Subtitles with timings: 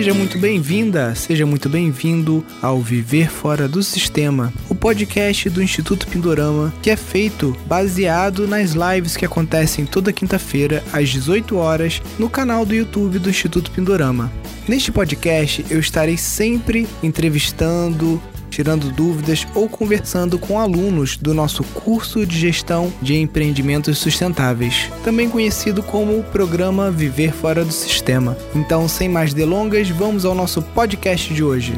[0.00, 6.06] Seja muito bem-vinda, seja muito bem-vindo ao Viver Fora do Sistema, o podcast do Instituto
[6.06, 12.30] Pindorama, que é feito baseado nas lives que acontecem toda quinta-feira às 18 horas no
[12.30, 14.32] canal do YouTube do Instituto Pindorama.
[14.66, 22.26] Neste podcast eu estarei sempre entrevistando, tirando dúvidas ou conversando com alunos do nosso curso
[22.26, 28.36] de gestão de empreendimentos sustentáveis, também conhecido como o programa Viver Fora do Sistema.
[28.54, 31.72] Então, sem mais delongas, vamos ao nosso podcast de hoje.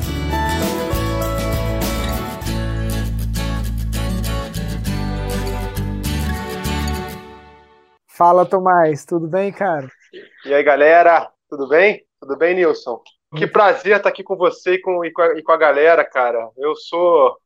[8.08, 9.88] Fala, Tomás, tudo bem, cara?
[10.44, 12.04] E aí, galera, tudo bem?
[12.20, 13.02] Tudo bem, Nilson?
[13.36, 16.04] Que prazer estar aqui com você e com, e com, a, e com a galera,
[16.04, 16.50] cara.
[16.56, 17.38] Eu sou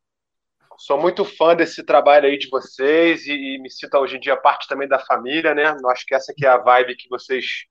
[0.78, 4.36] sou muito fã desse trabalho aí de vocês e, e, me sinto hoje em dia
[4.36, 5.74] parte também da família, né?
[5.82, 7.64] Eu acho que essa que é a vibe que vocês,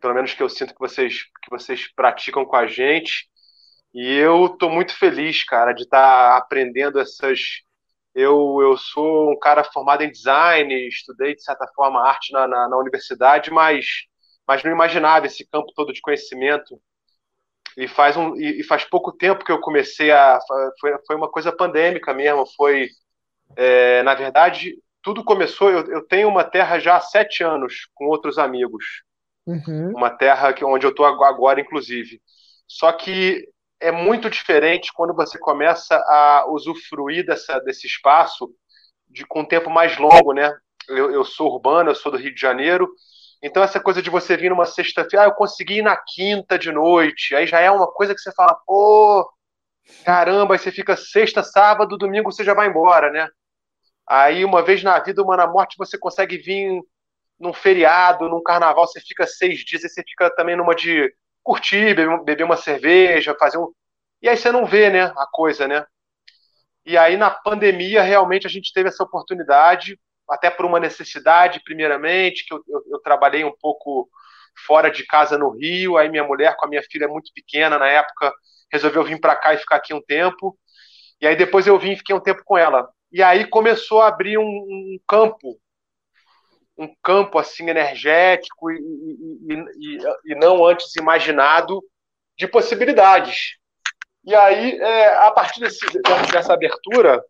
[0.00, 3.28] pelo menos que eu sinto que vocês que vocês praticam com a gente.
[3.94, 7.40] E eu tô muito feliz, cara, de estar aprendendo essas.
[8.14, 12.68] Eu, eu sou um cara formado em design, estudei de certa forma arte na, na,
[12.68, 13.86] na universidade, mas
[14.46, 16.80] mas não imaginava esse campo todo de conhecimento
[17.80, 20.38] e faz um e, faz pouco tempo que eu comecei a
[20.78, 22.88] foi, foi uma coisa pandêmica mesmo foi
[23.56, 28.06] é, na verdade tudo começou eu, eu tenho uma terra já há sete anos com
[28.06, 28.84] outros amigos.
[29.46, 29.92] Uhum.
[29.96, 32.20] uma terra que onde eu estou agora inclusive.
[32.68, 33.48] Só que
[33.80, 38.54] é muito diferente quando você começa a usufruir dessa, desse espaço
[39.08, 40.54] de com um tempo mais longo né?
[40.88, 42.88] Eu, eu sou urbano eu sou do Rio de Janeiro
[43.42, 46.70] então, essa coisa de você vir numa sexta-feira, ah, eu consegui ir na quinta de
[46.70, 49.28] noite, aí já é uma coisa que você fala, pô,
[50.04, 53.28] caramba, aí você fica sexta, sábado, domingo você já vai embora, né?
[54.06, 56.82] Aí, uma vez na vida, uma na morte, você consegue vir
[57.38, 61.94] num feriado, num carnaval, você fica seis dias, aí você fica também numa de curtir,
[62.24, 63.72] beber uma cerveja, fazer um.
[64.20, 65.86] E aí você não vê, né, a coisa, né?
[66.84, 69.98] E aí, na pandemia, realmente a gente teve essa oportunidade
[70.30, 74.08] até por uma necessidade, primeiramente, que eu, eu, eu, trabalhei um pouco
[74.66, 77.88] fora de casa no Rio, aí minha mulher com a minha filha muito pequena na
[77.88, 78.32] época
[78.72, 80.56] resolveu vir para cá e ficar aqui um tempo,
[81.20, 82.88] e aí depois eu vim e fiquei um tempo com ela.
[83.12, 85.60] E aí começou a abrir um, um campo,
[86.78, 91.82] um campo assim energético e, e, e, e, não antes imaginado
[92.38, 93.56] de possibilidades.
[94.24, 95.84] E aí, é, a partir desse,
[96.32, 97.22] dessa abertura,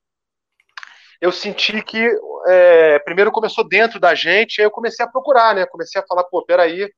[1.20, 2.08] eu senti que
[2.48, 5.66] é, primeiro começou dentro da gente, aí eu comecei a procurar, né?
[5.66, 6.88] Comecei a falar, pô, peraí.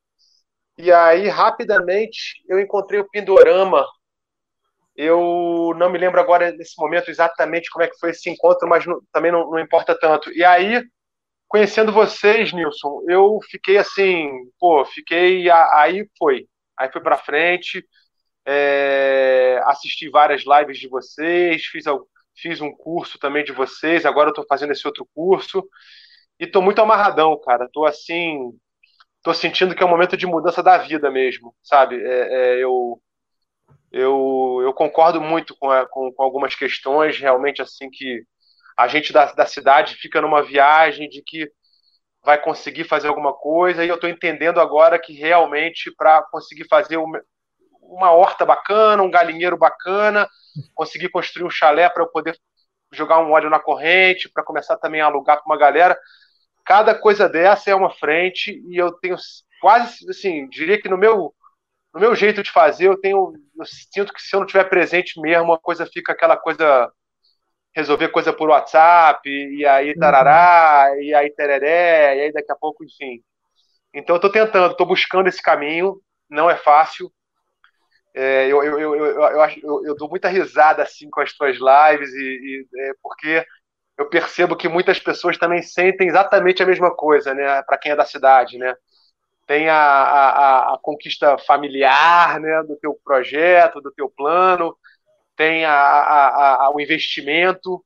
[0.78, 3.84] E aí, rapidamente, eu encontrei o Pindorama.
[4.96, 8.86] Eu não me lembro agora nesse momento exatamente como é que foi esse encontro, mas
[8.86, 10.30] não, também não, não importa tanto.
[10.32, 10.82] E aí,
[11.48, 15.50] conhecendo vocês, Nilson, eu fiquei assim, pô, fiquei.
[15.50, 16.46] Aí foi.
[16.78, 17.84] Aí foi para frente.
[18.46, 21.86] É, assisti várias lives de vocês, fiz
[22.36, 25.66] fiz um curso também de vocês, agora eu estou fazendo esse outro curso
[26.40, 27.66] e estou muito amarradão, cara.
[27.66, 28.50] Estou assim,
[29.18, 31.96] estou sentindo que é um momento de mudança da vida mesmo, sabe?
[32.02, 33.00] É, é, eu,
[33.92, 38.24] eu, eu concordo muito com, a, com, com, algumas questões, realmente assim que
[38.76, 41.50] a gente da, da cidade fica numa viagem de que
[42.24, 46.96] vai conseguir fazer alguma coisa e eu estou entendendo agora que realmente para conseguir fazer
[46.96, 47.20] uma,
[47.92, 50.28] uma horta bacana, um galinheiro bacana,
[50.74, 52.36] consegui construir um chalé para eu poder
[52.92, 55.98] jogar um óleo na corrente, para começar também a alugar para uma galera.
[56.64, 59.16] Cada coisa dessa é uma frente e eu tenho
[59.60, 61.34] quase, assim, diria que no meu
[61.94, 65.20] no meu jeito de fazer, eu tenho eu sinto que se eu não tiver presente
[65.20, 66.90] mesmo, a coisa fica aquela coisa
[67.74, 71.02] resolver coisa por WhatsApp, e aí tarará, uhum.
[71.02, 73.22] e aí tereré, e aí daqui a pouco, enfim.
[73.94, 77.12] Então eu tô tentando, tô buscando esse caminho, não é fácil,
[78.14, 79.22] é, eu, eu, eu, eu,
[79.62, 83.44] eu, eu, dou muita risada assim com as tuas lives, e, e é, porque
[83.96, 87.62] eu percebo que muitas pessoas também sentem exatamente a mesma coisa, né?
[87.62, 88.74] Para quem é da cidade, né?
[89.46, 92.62] Tem a, a, a, conquista familiar, né?
[92.64, 94.76] Do teu projeto, do teu plano,
[95.36, 97.82] tem a, a, a, o investimento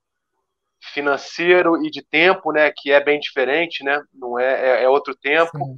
[0.92, 2.72] financeiro e de tempo, né?
[2.76, 4.02] Que é bem diferente, né?
[4.12, 5.56] Não é, é, é outro tempo.
[5.56, 5.76] Sim.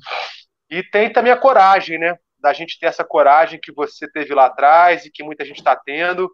[0.70, 2.18] E tem também a coragem, né?
[2.38, 5.74] Da gente ter essa coragem que você teve lá atrás e que muita gente está
[5.76, 6.30] tendo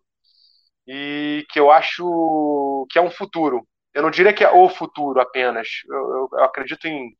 [0.86, 3.66] e que eu acho que é um futuro.
[3.92, 5.68] Eu não diria que é o futuro apenas.
[5.88, 7.14] Eu, eu, eu acredito em,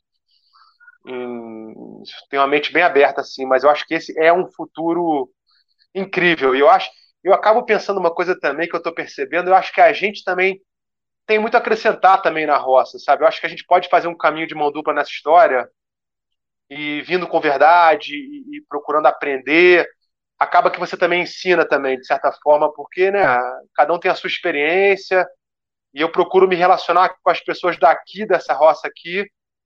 [1.07, 1.75] em
[2.29, 5.31] tenho uma mente bem aberta assim, mas eu acho que esse é um futuro
[5.95, 6.55] incrível.
[6.55, 6.91] E eu acho,
[7.23, 9.49] eu acabo pensando uma coisa também que eu estou percebendo.
[9.49, 10.61] Eu acho que a gente também
[11.27, 13.23] tem muito a acrescentar também na roça, sabe?
[13.23, 15.69] Eu acho que a gente pode fazer um caminho de mão dupla nessa história
[16.71, 19.87] e vindo com verdade e, e procurando aprender
[20.39, 23.25] acaba que você também ensina também, de certa forma, porque né,
[23.75, 25.27] cada um tem a sua experiência,
[25.93, 29.25] e eu procuro me relacionar com as pessoas daqui, dessa roça aqui,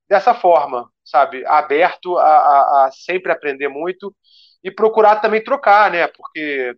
[0.09, 1.45] dessa forma, sabe?
[1.47, 4.15] Aberto a, a, a sempre aprender muito
[4.62, 6.06] e procurar também trocar, né?
[6.06, 6.75] Porque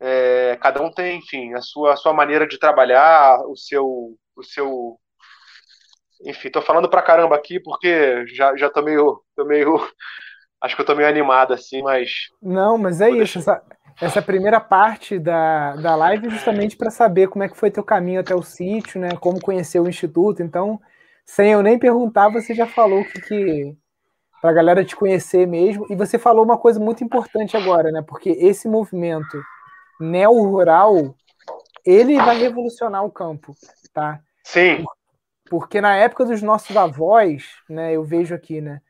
[0.00, 4.42] é, cada um tem, enfim, a sua, a sua maneira de trabalhar, o seu, o
[4.42, 4.98] seu
[6.24, 9.76] enfim, tô falando pra caramba aqui porque já, já tô meio, tô meio.
[10.60, 12.28] Acho que eu tô meio animado assim, mas.
[12.40, 13.38] Não, mas é isso.
[13.38, 13.62] Essa,
[14.00, 17.82] essa primeira parte da, da live é justamente para saber como é que foi teu
[17.82, 19.10] caminho até o sítio, né?
[19.20, 20.42] Como conhecer o Instituto.
[20.42, 20.80] Então,
[21.26, 23.76] sem eu nem perguntar, você já falou que, que
[24.40, 25.86] para a galera te conhecer mesmo.
[25.90, 28.02] E você falou uma coisa muito importante agora, né?
[28.06, 29.40] Porque esse movimento
[30.00, 31.14] neo-rural,
[31.84, 33.54] ele vai revolucionar o campo,
[33.92, 34.20] tá?
[34.44, 34.84] Sim.
[35.48, 38.80] Porque na época dos nossos avós, né, eu vejo aqui, né,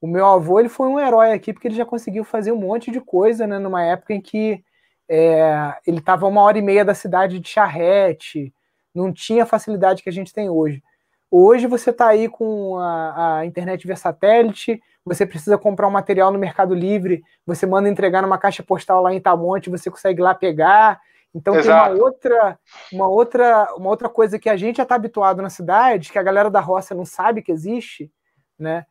[0.00, 2.90] o meu avô ele foi um herói aqui porque ele já conseguiu fazer um monte
[2.90, 4.64] de coisa, né, numa época em que
[5.08, 8.52] é, ele estava uma hora e meia da cidade de charrete,
[8.94, 10.82] não tinha a facilidade que a gente tem hoje.
[11.30, 16.30] Hoje você está aí com a, a, internet via satélite, você precisa comprar um material
[16.30, 20.34] no Mercado Livre, você manda entregar numa caixa postal lá em Itamonte, você consegue lá
[20.34, 21.00] pegar,
[21.34, 21.90] então Exato.
[21.90, 22.58] tem uma outra,
[22.92, 26.22] uma outra, uma outra coisa que a gente já está habituado na cidade, que a
[26.22, 28.12] galera da roça não sabe que existe,
[28.58, 28.84] né?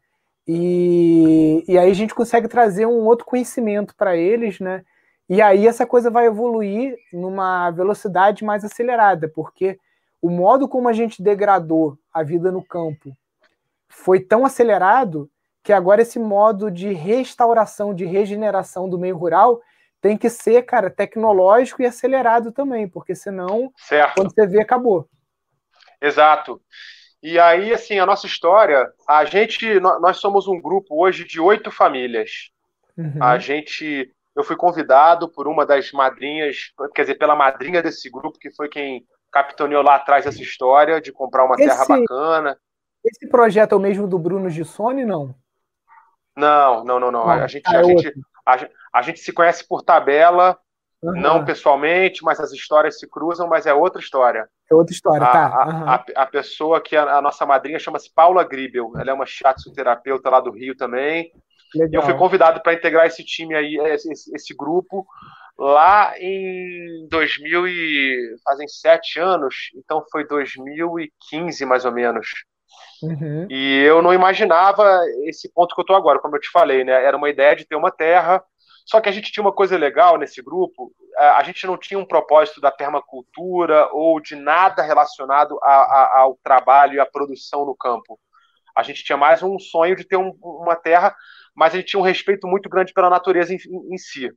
[0.47, 4.83] E, e aí a gente consegue trazer um outro conhecimento para eles, né?
[5.29, 9.79] E aí essa coisa vai evoluir numa velocidade mais acelerada, porque
[10.21, 13.15] o modo como a gente degradou a vida no campo
[13.87, 15.29] foi tão acelerado
[15.63, 19.61] que agora esse modo de restauração, de regeneração do meio rural
[20.01, 24.15] tem que ser, cara, tecnológico e acelerado também, porque senão, certo.
[24.15, 25.07] quando você vê, acabou.
[26.01, 26.59] Exato.
[27.21, 31.69] E aí, assim, a nossa história, a gente, nós somos um grupo hoje de oito
[31.69, 32.49] famílias.
[32.97, 33.21] Uhum.
[33.21, 38.39] A gente, eu fui convidado por uma das madrinhas, quer dizer, pela madrinha desse grupo,
[38.39, 42.57] que foi quem capitaneou lá atrás essa história de comprar uma esse, terra bacana.
[43.05, 45.35] Esse projeto é o mesmo do Bruno Gissoni, não?
[46.35, 47.29] Não, não, não, não.
[47.29, 48.13] a gente, ah, é a, gente
[48.45, 50.57] a, a gente se conhece por tabela,
[51.01, 51.19] uhum.
[51.19, 54.47] não pessoalmente, mas as histórias se cruzam, mas é outra história.
[54.69, 55.65] É outra história, a, tá.
[55.67, 55.89] Uhum.
[55.89, 58.93] A, a, pessoa que é a, nossa madrinha chama-se Paula Gribel.
[58.97, 61.31] Ela é uma shiatsu-terapeuta lá do Rio também.
[61.73, 61.89] Legal.
[61.93, 65.05] E eu fui convidado para integrar esse time aí, esse, esse, grupo,
[65.57, 72.27] lá em 2000 e fazem sete anos, então foi 2015 mais ou menos.
[73.01, 73.47] Uhum.
[73.49, 77.03] E eu não imaginava esse ponto que eu estou agora, como eu te falei, né?
[77.03, 78.43] Era uma ideia de ter uma terra.
[78.85, 82.05] Só que a gente tinha uma coisa legal nesse grupo, a gente não tinha um
[82.05, 87.75] propósito da permacultura ou de nada relacionado a, a, ao trabalho e à produção no
[87.75, 88.19] campo.
[88.75, 91.15] A gente tinha mais um sonho de ter um, uma terra,
[91.53, 93.57] mas a gente tinha um respeito muito grande pela natureza em,
[93.91, 94.29] em si.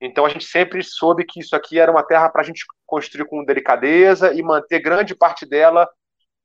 [0.00, 3.24] Então a gente sempre soube que isso aqui era uma terra para a gente construir
[3.26, 5.88] com delicadeza e manter grande parte dela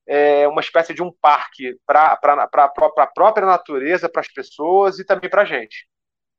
[0.08, 5.30] é, uma espécie de um parque para a própria natureza, para as pessoas e também
[5.30, 5.88] para a gente.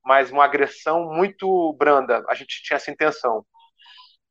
[0.09, 3.45] Mas uma agressão muito branda, a gente tinha essa intenção.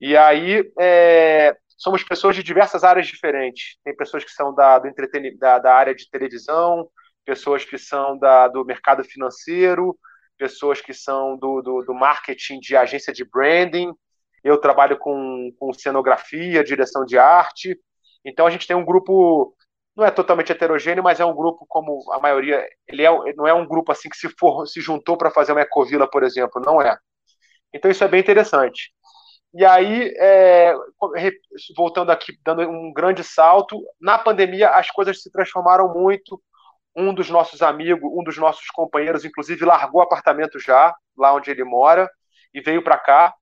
[0.02, 3.78] E aí, é, somos pessoas de diversas áreas diferentes.
[3.84, 4.90] Tem pessoas que são da, do
[5.38, 6.90] da, da área de televisão,
[7.24, 9.96] pessoas que são da, do mercado financeiro,
[10.36, 13.94] pessoas que são do, do, do marketing de agência de branding.
[14.44, 17.80] Eu trabalho com, com cenografia, direção de arte
[18.28, 19.56] então a gente tem um grupo,
[19.98, 23.54] não é totalmente heterogêneo, mas é um grupo como a maioria, ele é, não é
[23.54, 26.80] um grupo assim que se, for, se juntou para fazer uma ecovila, por exemplo, não
[26.80, 26.96] é.
[27.74, 28.94] Então isso é bem interessante.
[29.54, 30.76] E aí, é,
[31.76, 36.40] voltando aqui, dando um grande salto, na pandemia as coisas se transformaram muito.
[36.96, 41.50] Um dos nossos amigos, um dos nossos companheiros, inclusive, largou o apartamento já, lá onde
[41.50, 42.10] ele mora,
[42.54, 43.34] e veio para cá.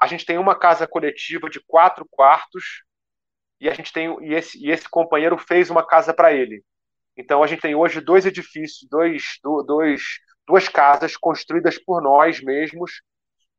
[0.00, 2.84] A gente tem uma casa coletiva de quatro quartos,
[3.62, 6.64] e a gente tem e esse, e esse companheiro fez uma casa para ele.
[7.16, 10.02] Então a gente tem hoje dois edifícios, dois, dois,
[10.44, 13.02] duas casas construídas por nós mesmos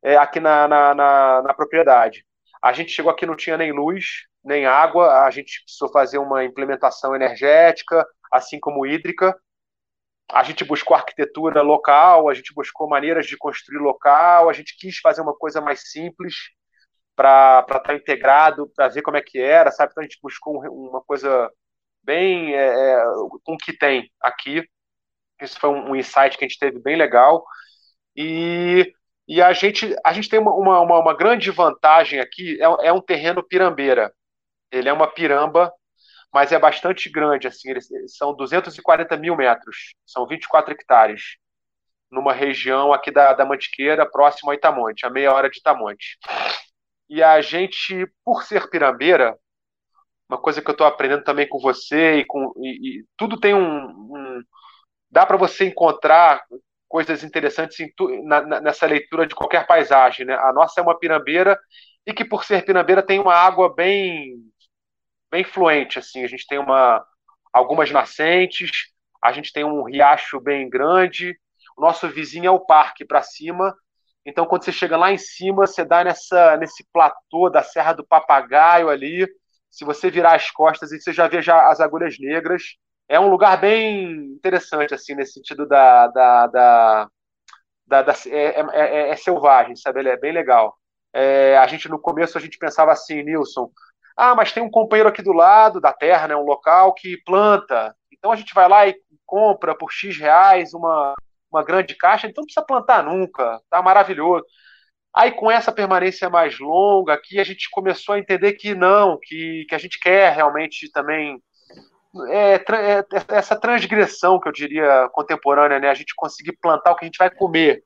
[0.02, 2.22] é, aqui na, na, na, na, propriedade.
[2.62, 6.44] A gente chegou aqui não tinha nem luz, nem água, a gente precisou fazer uma
[6.44, 9.34] implementação energética, assim como hídrica.
[10.30, 14.98] A gente buscou arquitetura local, a gente buscou maneiras de construir local, a gente quis
[14.98, 16.34] fazer uma coisa mais simples
[17.16, 19.92] para estar tá integrado, para ver como é que era, sabe?
[19.92, 21.50] Então a gente buscou uma coisa
[22.02, 23.04] bem é, é,
[23.44, 24.68] com o que tem aqui.
[25.40, 27.44] Isso foi um, insight que a gente teve bem legal.
[28.16, 28.92] E,
[29.28, 33.00] e a, gente, a gente tem uma, uma, uma grande vantagem aqui, é, é, um
[33.00, 34.12] terreno pirambeira.
[34.70, 35.72] Ele é uma piramba,
[36.32, 41.36] mas é bastante grande, assim, eles, são 240 mil metros, são 24 hectares.
[42.10, 46.18] numa região aqui da, da Mantiqueira, próximo a Itamonte, a meia hora de Itamonte.
[47.08, 49.36] E a gente, por ser pirambeira,
[50.28, 53.54] uma coisa que eu estou aprendendo também com você e com e, e tudo tem
[53.54, 54.42] um, um
[55.10, 56.42] dá para você encontrar
[56.88, 60.34] coisas interessantes tu, na, nessa leitura de qualquer paisagem, né?
[60.34, 61.58] A nossa é uma pirambeira
[62.06, 64.36] e que por ser pirambeira tem uma água bem
[65.30, 66.24] bem fluente assim.
[66.24, 67.04] A gente tem uma
[67.52, 68.70] algumas nascentes,
[69.22, 71.38] a gente tem um riacho bem grande.
[71.76, 73.74] O nosso vizinho é o parque para cima.
[74.26, 78.06] Então, quando você chega lá em cima, você dá nessa, nesse platô da Serra do
[78.06, 79.26] Papagaio ali,
[79.70, 82.76] se você virar as costas você já vê já as agulhas negras,
[83.08, 86.06] é um lugar bem interessante, assim, nesse sentido da.
[86.08, 87.08] da, da,
[87.86, 90.00] da, da é, é, é, é, selvagem, sabe?
[90.00, 90.78] Ele é bem legal.
[91.12, 93.70] É, a gente, no começo, a gente pensava assim, Nilson,
[94.16, 97.94] ah, mas tem um companheiro aqui do lado da terra, né, um local que planta.
[98.12, 101.14] Então a gente vai lá e compra por X reais uma,
[101.54, 104.44] uma grande caixa, então não precisa plantar nunca, tá maravilhoso.
[105.14, 109.64] Aí, com essa permanência mais longa aqui, a gente começou a entender que não, que,
[109.68, 111.40] que a gente quer realmente também
[112.28, 115.88] é, é, essa transgressão que eu diria contemporânea, né?
[115.88, 117.82] A gente conseguir plantar o que a gente vai comer,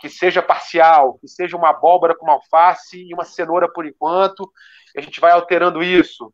[0.00, 4.50] que seja parcial, que seja uma abóbora com uma alface e uma cenoura por enquanto,
[4.96, 6.32] a gente vai alterando isso.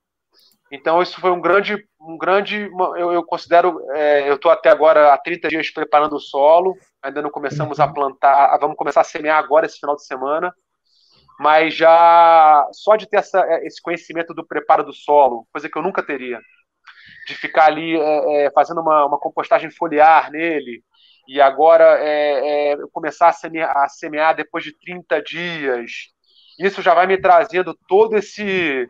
[0.73, 5.13] Então isso foi um grande, um grande, eu, eu considero, é, eu estou até agora
[5.13, 7.93] há 30 dias preparando o solo, ainda não começamos a uhum.
[7.93, 10.51] plantar, vamos começar a semear agora esse final de semana,
[11.39, 15.77] mas já só de ter essa, é, esse conhecimento do preparo do solo, coisa que
[15.77, 16.41] eu nunca teria,
[17.27, 20.83] de ficar ali é, é, fazendo uma, uma, compostagem foliar nele,
[21.29, 25.91] e agora é, começar a semear, a semear depois de 30 dias,
[26.59, 28.89] isso já vai me trazendo todo esse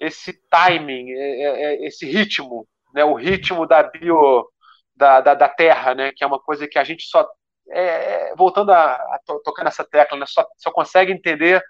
[0.00, 4.48] esse timing, é, é, é, esse ritmo, né, o ritmo da bio
[4.96, 7.26] da, da, da terra, né, que é uma coisa que a gente só
[7.70, 11.62] é, voltando a, a tocar nessa tecla, né, só, só consegue entender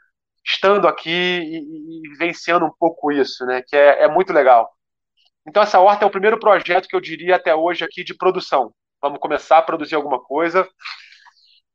[0.45, 4.71] estando aqui e, e vivenciando um pouco isso, né, que é, é muito legal.
[5.47, 8.73] Então essa horta é o primeiro projeto que eu diria até hoje aqui de produção.
[9.01, 10.67] Vamos começar a produzir alguma coisa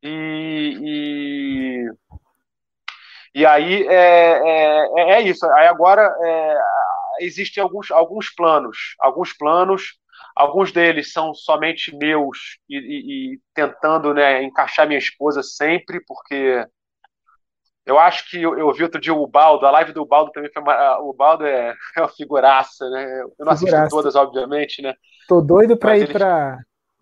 [0.02, 1.92] e, e
[3.34, 4.42] e aí é,
[4.98, 5.46] é, é isso.
[5.52, 6.60] Aí agora é,
[7.22, 10.00] existem alguns, alguns planos, alguns planos,
[10.36, 16.66] alguns deles são somente meus e, e, e tentando né, encaixar minha esposa sempre, porque
[17.86, 20.52] eu acho que eu, eu vi outro dia o Baldo, a live do Baldo também
[20.54, 23.22] foi uma, o Baldo é, é uma figuraça, né?
[23.38, 24.94] Eu não assisto todas, obviamente, né?
[25.28, 26.14] Tô doido para ir ele...
[26.14, 26.60] para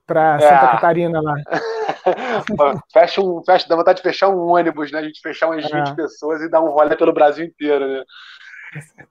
[0.08, 0.72] para Santa é.
[0.72, 1.36] Catarina lá.
[2.92, 5.00] fecha um, fecha, dá vontade de fechar um ônibus, né?
[5.00, 5.96] A gente fechar umas 20 é.
[5.96, 8.04] pessoas e dar um rolê pelo Brasil inteiro, né?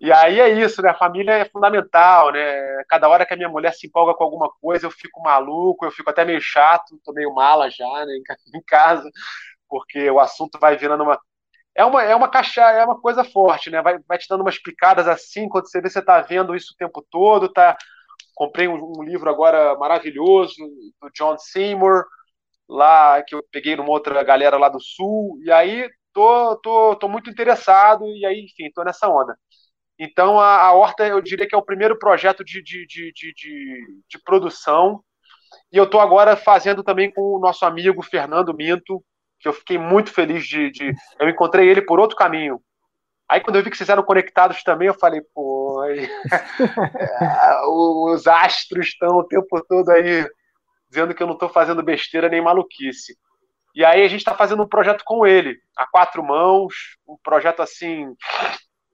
[0.01, 0.91] E aí é isso, né?
[0.91, 2.83] A família é fundamental, né?
[2.89, 5.91] Cada hora que a minha mulher se empolga com alguma coisa, eu fico maluco, eu
[5.91, 8.15] fico até meio chato, tô meio mala já, né?
[8.55, 9.09] Em casa,
[9.69, 11.19] porque o assunto vai virando uma.
[11.75, 13.83] É uma, é uma caixa, é uma coisa forte, né?
[13.83, 16.77] Vai, vai te dando umas picadas assim, quando você vê, você tá vendo isso o
[16.77, 17.77] tempo todo, tá
[18.37, 20.57] Comprei um, um, livro agora maravilhoso
[21.01, 22.05] do John Seymour,
[22.69, 27.09] lá que eu peguei numa outra galera lá do Sul, e aí tô, tô, tô
[27.09, 29.35] muito interessado, e aí, enfim, tô nessa onda.
[29.99, 33.33] Então, a, a Horta, eu diria que é o primeiro projeto de, de, de, de,
[33.35, 35.03] de, de produção,
[35.73, 39.03] e eu estou agora fazendo também com o nosso amigo Fernando Minto,
[39.41, 42.61] que eu fiquei muito feliz de, de, Eu encontrei ele por outro caminho.
[43.29, 46.09] Aí quando eu vi que vocês eram conectados também, eu falei, pô, aí,
[47.69, 50.29] os astros estão o tempo todo aí
[50.89, 53.17] dizendo que eu não estou fazendo besteira nem maluquice.
[53.75, 57.61] E aí a gente está fazendo um projeto com ele, a quatro mãos, um projeto
[57.61, 58.15] assim,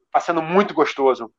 [0.07, 1.31] está sendo muito gostoso.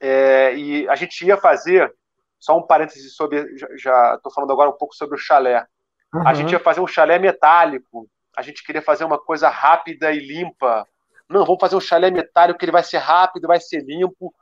[0.00, 1.94] É, e a gente ia fazer,
[2.38, 5.66] só um parêntese sobre, já estou falando agora um pouco sobre o chalé.
[6.12, 6.26] Uhum.
[6.26, 10.18] A gente ia fazer um chalé metálico, a gente queria fazer uma coisa rápida e
[10.18, 10.86] limpa,
[11.30, 14.34] não, vamos fazer um chalé metálico que ele vai ser rápido, vai ser limpo.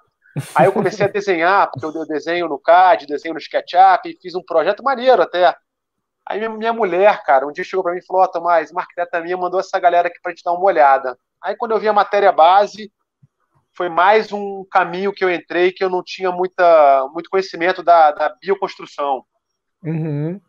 [0.54, 4.35] Aí eu comecei a desenhar, porque eu desenho no CAD, desenho no SketchUp, e fiz
[4.35, 5.54] um projeto maneiro até.
[6.26, 8.80] Aí minha mulher, cara, um dia chegou para mim e falou: Ó, oh, Tomás, uma
[8.80, 11.18] arquiteta minha mandou essa galera aqui para gente dar uma olhada.
[11.42, 12.90] Aí quando eu vi a matéria base,
[13.75, 18.12] foi mais um caminho que eu entrei que eu não tinha muita, muito conhecimento da,
[18.12, 19.25] da bioconstrução.
[19.83, 20.40] Uhum.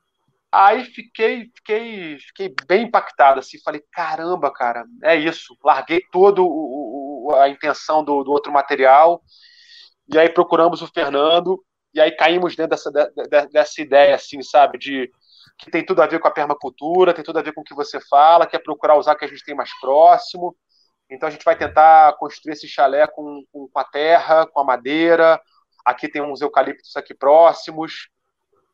[0.51, 5.55] Aí fiquei, fiquei, fiquei bem impactado, assim, falei, caramba, cara, é isso.
[5.63, 9.21] Larguei todo o, a intenção do, do, outro material,
[10.11, 11.63] e aí procuramos o Fernando,
[11.93, 15.11] e aí caímos dentro dessa, de, dessa ideia, assim, sabe, de
[15.59, 17.75] que tem tudo a ver com a permacultura, tem tudo a ver com o que
[17.75, 20.55] você fala, que é procurar usar o que a gente tem mais próximo.
[21.09, 24.63] Então a gente vai tentar construir esse chalé com, com, com a terra, com a
[24.63, 25.39] madeira.
[25.85, 28.09] Aqui tem uns eucaliptos aqui próximos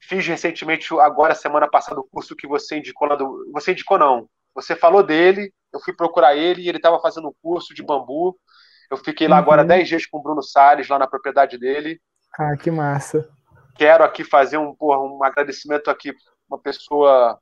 [0.07, 3.49] Fiz recentemente, agora, semana passada, o curso que você indicou lá do.
[3.53, 4.29] Você indicou, não.
[4.53, 8.37] Você falou dele, eu fui procurar ele e ele estava fazendo um curso de bambu.
[8.89, 9.41] Eu fiquei lá uhum.
[9.41, 11.99] agora 10 dias com o Bruno Salles, lá na propriedade dele.
[12.37, 13.27] Ah, que massa.
[13.75, 16.13] Quero aqui fazer um, porra, um agradecimento aqui,
[16.47, 17.39] uma pessoa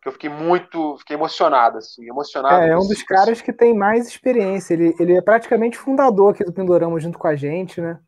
[0.00, 2.62] que eu fiquei muito, fiquei emocionado, assim, emocionado.
[2.62, 4.74] É, é um dos caras que tem mais experiência.
[4.74, 7.98] Ele, ele é praticamente fundador aqui do Pindorama junto com a gente, né?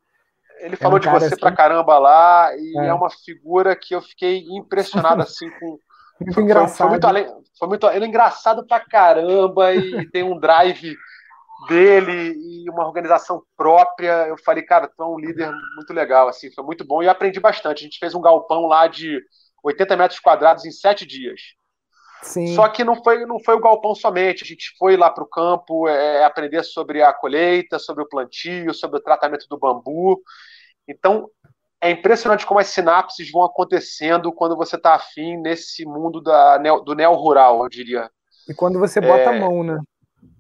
[0.61, 1.37] Ele é falou um de você assim...
[1.37, 2.87] pra caramba lá e é.
[2.87, 2.95] é.
[2.95, 5.79] uma figura que eu fiquei impressionado assim com.
[6.21, 6.77] Muito foi, engraçado.
[6.77, 7.27] Foi, muito além,
[7.59, 10.95] foi muito ele é engraçado pra caramba e tem um drive
[11.67, 14.29] dele e uma organização própria.
[14.29, 17.41] Eu falei, cara, tu é um líder muito legal, assim, foi muito bom e aprendi
[17.41, 17.81] bastante.
[17.81, 19.19] A gente fez um galpão lá de
[19.65, 21.41] 80 metros quadrados em sete dias.
[22.23, 22.55] Sim.
[22.55, 24.45] Só que não foi, não foi o galpão somente.
[24.45, 28.75] A gente foi lá para o campo é, aprender sobre a colheita, sobre o plantio,
[28.75, 30.21] sobre o tratamento do bambu.
[30.87, 31.31] Então,
[31.81, 36.95] é impressionante como as sinapses vão acontecendo quando você está afim nesse mundo da, do
[36.95, 38.11] neo-rural, eu diria.
[38.49, 39.79] E quando você bota é, a mão, né?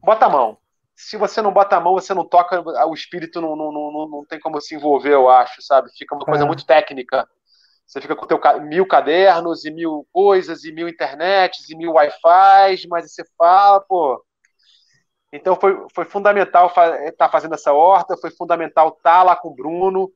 [0.02, 0.58] Bota a mão.
[0.94, 4.24] Se você não bota a mão, você não toca, o espírito não, não, não, não
[4.26, 5.88] tem como se envolver, eu acho, sabe?
[5.96, 6.46] Fica uma coisa é.
[6.46, 7.26] muito técnica.
[7.90, 12.86] Você fica com teu, mil cadernos e mil coisas, e mil internets, e mil Wi-Fi,
[12.88, 14.24] mas você fala, pô.
[15.32, 19.48] Então foi, foi fundamental estar tá fazendo essa horta, foi fundamental estar tá lá com
[19.48, 20.08] o Bruno.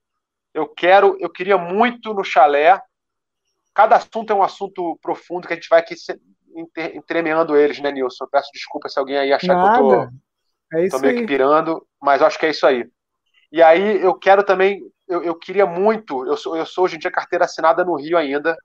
[0.53, 2.81] Eu quero, eu queria muito no chalé.
[3.75, 5.97] Cada assunto é um assunto profundo que a gente vai aqui
[6.95, 8.23] entremeando eles, né, Nilson?
[8.23, 9.75] Eu peço desculpa se alguém aí achar Nada.
[9.75, 11.21] que eu tô, é tô meio aí.
[11.23, 12.89] que pirando, mas acho que é isso aí.
[13.51, 16.99] E aí eu quero também eu, eu queria muito, eu sou, eu sou hoje em
[16.99, 18.57] dia carteira assinada no Rio ainda,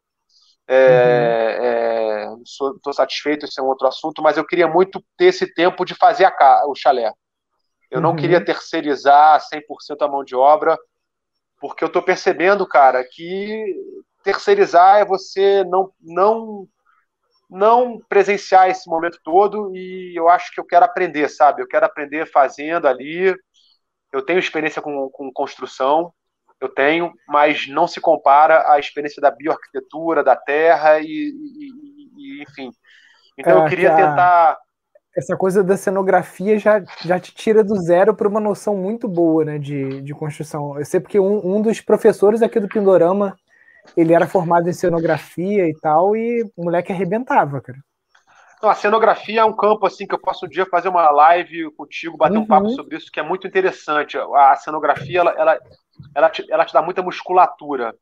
[0.67, 2.43] é, uhum.
[2.43, 5.84] estou é, satisfeito, esse é um outro assunto, mas eu queria muito ter esse tempo
[5.84, 7.12] de fazer a, o chalé.
[7.89, 8.03] Eu uhum.
[8.03, 10.77] não queria terceirizar 100% a mão de obra,
[11.60, 13.65] porque eu estou percebendo, cara, que
[14.24, 16.67] terceirizar é você não, não,
[17.50, 21.63] não presenciar esse momento todo e eu acho que eu quero aprender, sabe?
[21.63, 23.35] Eu quero aprender fazendo ali.
[24.11, 26.13] Eu tenho experiência com, com construção,
[26.61, 32.43] eu tenho, mas não se compara à experiência da bioarquitetura, da terra e, e, e
[32.43, 32.72] enfim.
[33.37, 34.57] Então é, eu queria tentar.
[35.15, 39.43] Essa coisa da cenografia já, já te tira do zero para uma noção muito boa
[39.43, 40.77] né, de, de construção.
[40.77, 43.35] Eu sei porque um, um dos professores aqui do Pindorama
[43.98, 47.79] ele era formado em cenografia e tal, e o moleque arrebentava, cara.
[48.61, 51.72] Não, a cenografia é um campo assim que eu posso um dia fazer uma live
[51.75, 52.43] contigo, bater uhum.
[52.43, 52.75] um papo uhum.
[52.75, 54.17] sobre isso, que é muito interessante.
[54.17, 55.59] A, cenografia ela, ela,
[56.16, 57.96] ela te, ela te dá muita musculatura.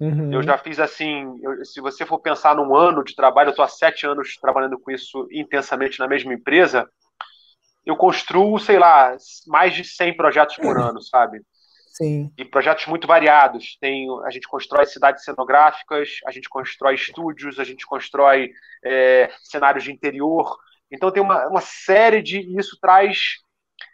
[0.00, 0.32] Uhum.
[0.32, 3.64] Eu já fiz assim, eu, se você for pensar num ano de trabalho, eu estou
[3.64, 6.88] há sete anos trabalhando com isso intensamente na mesma empresa,
[7.84, 11.42] eu construo, sei lá, mais de 100 projetos por ano, sabe?
[11.88, 12.32] Sim.
[12.38, 13.76] E projetos muito variados.
[13.80, 18.50] Tem, a gente constrói cidades cenográficas, a gente constrói estúdios, a gente constrói
[18.84, 20.56] é, cenários de interior.
[20.90, 22.38] Então tem uma, uma série de.
[22.58, 23.40] Isso traz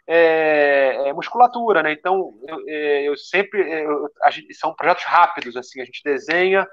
[0.07, 1.91] é, é, musculatura, né?
[1.91, 3.61] Então, eu, é, eu sempre.
[3.61, 6.65] É, eu, gente, são projetos rápidos, assim, a gente desenha.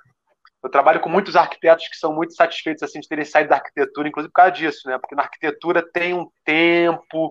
[0.62, 4.08] Eu trabalho com muitos arquitetos que são muito satisfeitos assim, de terem saído da arquitetura,
[4.08, 4.96] inclusive por causa disso, né?
[4.98, 7.30] Porque na arquitetura tem um tempo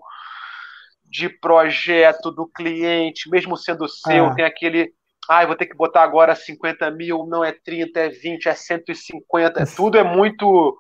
[1.06, 4.36] de projeto do cliente, mesmo sendo seu, ah.
[4.36, 4.94] tem aquele.
[5.30, 9.66] Ah, vou ter que botar agora 50 mil, não é 30, é 20, é 150,
[9.76, 10.78] tudo é muito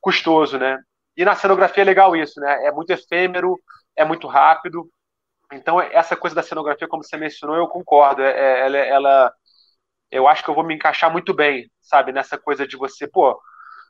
[0.00, 0.78] custoso, né?
[1.16, 2.66] E na cenografia é legal isso, né?
[2.66, 3.56] É muito efêmero,
[3.96, 4.88] é muito rápido.
[5.52, 8.22] Então, essa coisa da cenografia, como você mencionou, eu concordo.
[8.22, 9.32] É, é, ela, ela,
[10.10, 12.12] eu acho que eu vou me encaixar muito bem, sabe?
[12.12, 13.38] Nessa coisa de você, pô.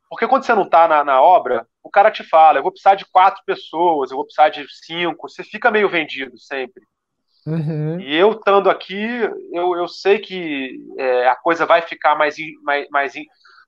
[0.08, 2.94] Porque quando você não está na, na, obra, o cara te fala: eu vou precisar
[2.94, 5.28] de quatro pessoas, eu vou precisar de cinco.
[5.28, 6.82] Você fica meio vendido sempre.
[7.46, 8.00] Uhum.
[8.00, 9.04] E eu estando aqui,
[9.52, 13.12] eu, eu sei que é, a coisa vai ficar mais, mais, mais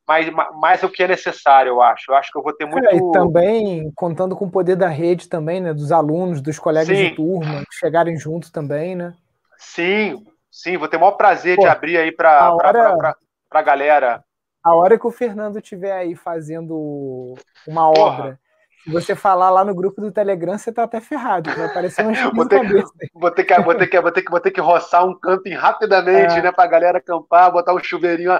[0.06, 2.10] mais, mais o que é necessário, eu acho.
[2.10, 2.88] Eu acho que eu vou ter muito.
[2.88, 5.74] É, e também contando com o poder da rede também, né?
[5.74, 7.10] Dos alunos, dos colegas sim.
[7.10, 9.14] de turma, chegarem juntos também, né?
[9.58, 13.16] Sim, sim, vou ter o maior prazer Pô, de abrir aí para hora...
[13.50, 14.24] a galera.
[14.62, 17.34] A hora que o Fernando estiver aí fazendo
[17.66, 18.10] uma Porra.
[18.10, 18.40] obra,
[18.82, 22.12] se você falar lá no grupo do Telegram, você tá até ferrado, vai aparecer um
[22.34, 22.92] vou ter, cabeça.
[23.12, 25.54] Vou ter, que, vou, ter que, vou, ter que, vou ter que roçar um camping
[25.54, 26.42] rapidamente, é.
[26.42, 26.52] né?
[26.52, 28.38] Pra galera acampar, botar um chuveirinho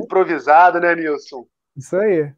[0.00, 1.46] improvisado, né, Nilson?
[1.76, 2.32] Isso aí.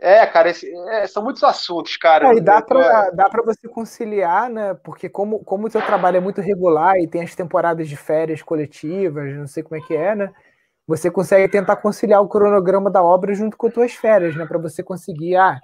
[0.00, 2.28] É, cara, esse, é, são muitos assuntos, cara.
[2.28, 4.72] É, e dá para dá pra você conciliar, né?
[4.82, 8.42] Porque como, como o seu trabalho é muito regular e tem as temporadas de férias
[8.42, 10.32] coletivas, não sei como é que é, né?
[10.86, 14.46] Você consegue tentar conciliar o cronograma da obra junto com as suas férias, né?
[14.46, 15.60] Para você conseguir, ah,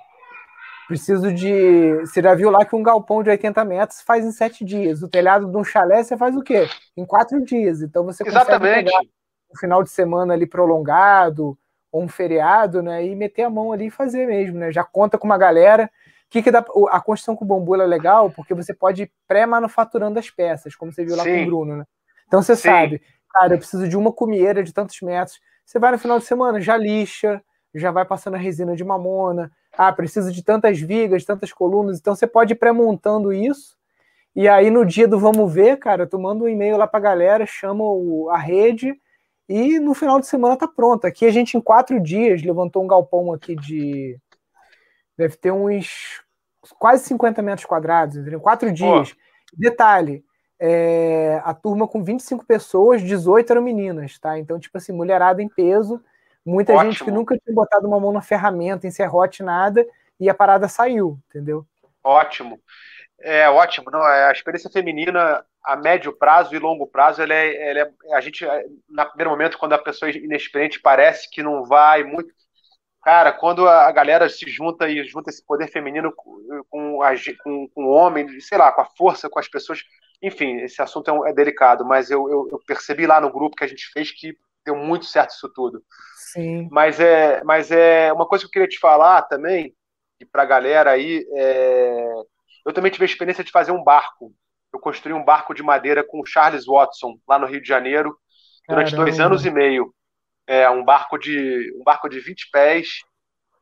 [0.87, 1.97] preciso de.
[2.01, 5.03] Você já viu lá que um galpão de 80 metros faz em sete dias.
[5.03, 6.69] O telhado de um chalé você faz o quê?
[6.95, 7.81] Em quatro dias.
[7.81, 8.85] Então você Exatamente.
[8.85, 9.17] consegue pegar
[9.53, 11.59] um final de semana ali prolongado,
[11.91, 13.05] ou um feriado, né?
[13.07, 14.71] E meter a mão ali e fazer mesmo, né?
[14.73, 15.91] Já conta com uma galera.
[16.29, 20.19] Que que dá, a construção com o bambu é legal porque você pode ir pré-manufaturando
[20.19, 21.37] as peças, como você viu lá Sim.
[21.37, 21.85] com o Bruno, né?
[22.27, 22.69] Então você Sim.
[22.69, 25.41] sabe, cara, eu preciso de uma cumieira de tantos metros.
[25.65, 27.41] Você vai no final de semana, já lixa,
[27.73, 29.53] já vai passando a resina de mamona.
[29.79, 31.99] Ah, preciso de tantas vigas, tantas colunas.
[31.99, 33.77] Então você pode ir pré-montando isso.
[34.35, 37.47] E aí no dia do vamos ver, cara, tu manda um e-mail lá pra galera,
[37.47, 39.01] chama o, a rede
[39.49, 41.07] e no final de semana tá pronto.
[41.07, 44.19] Aqui a gente em quatro dias levantou um galpão aqui de
[45.17, 46.23] deve ter uns
[46.79, 48.41] quase 50 metros quadrados, entendeu?
[48.41, 49.15] Quatro dias.
[49.53, 50.25] Detalhe,
[50.59, 54.39] é, a turma com 25 pessoas, 18 eram meninas, tá?
[54.39, 56.03] Então, tipo assim, mulherada em peso,
[56.45, 56.91] muita Ótimo.
[56.91, 59.87] gente que nunca tinha botado uma mão na ferramenta, em serrote, nada,
[60.19, 61.67] e a parada saiu, entendeu?
[62.03, 62.61] Ótimo.
[63.19, 67.71] É ótimo, não, é, a experiência feminina a médio prazo e longo prazo, ela é,
[67.71, 68.47] ela é, a gente,
[68.89, 72.33] no primeiro momento, quando a pessoa é inexperiente, parece que não vai muito.
[73.03, 76.99] Cara, quando a galera se junta e junta esse poder feminino com, com,
[77.43, 79.81] com, com o homem, sei lá, com a força, com as pessoas,
[80.23, 83.57] enfim, esse assunto é, um, é delicado, mas eu, eu, eu, percebi lá no grupo
[83.57, 85.83] que a gente fez que deu muito certo isso tudo.
[86.33, 86.69] Sim.
[86.71, 89.75] Mas é, mas é uma coisa que eu queria te falar também,
[90.21, 92.13] e para a galera aí, é,
[92.65, 94.33] eu também tive a experiência de fazer um barco.
[94.77, 98.17] Eu construí um barco de madeira com o Charles Watson, lá no Rio de Janeiro,
[98.69, 99.05] durante Caramba.
[99.05, 99.93] dois anos e meio.
[100.47, 102.89] É, um barco de um barco de 20 pés.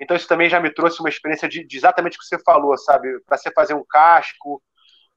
[0.01, 2.77] Então isso também já me trouxe uma experiência de, de exatamente o que você falou,
[2.77, 3.21] sabe?
[3.25, 4.61] Para você fazer um casco,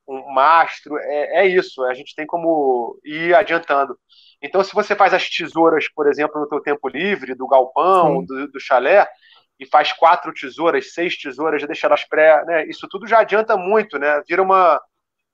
[0.08, 1.84] um mastro, é, é isso.
[1.84, 3.98] A gente tem como ir adiantando.
[4.40, 8.48] Então, se você faz as tesouras, por exemplo, no teu tempo livre, do galpão, do,
[8.50, 9.08] do, chalé,
[9.60, 12.68] e faz quatro tesouras, seis tesouras, já deixa elas pré, né?
[12.68, 14.22] Isso tudo já adianta muito, né?
[14.28, 14.80] Vira uma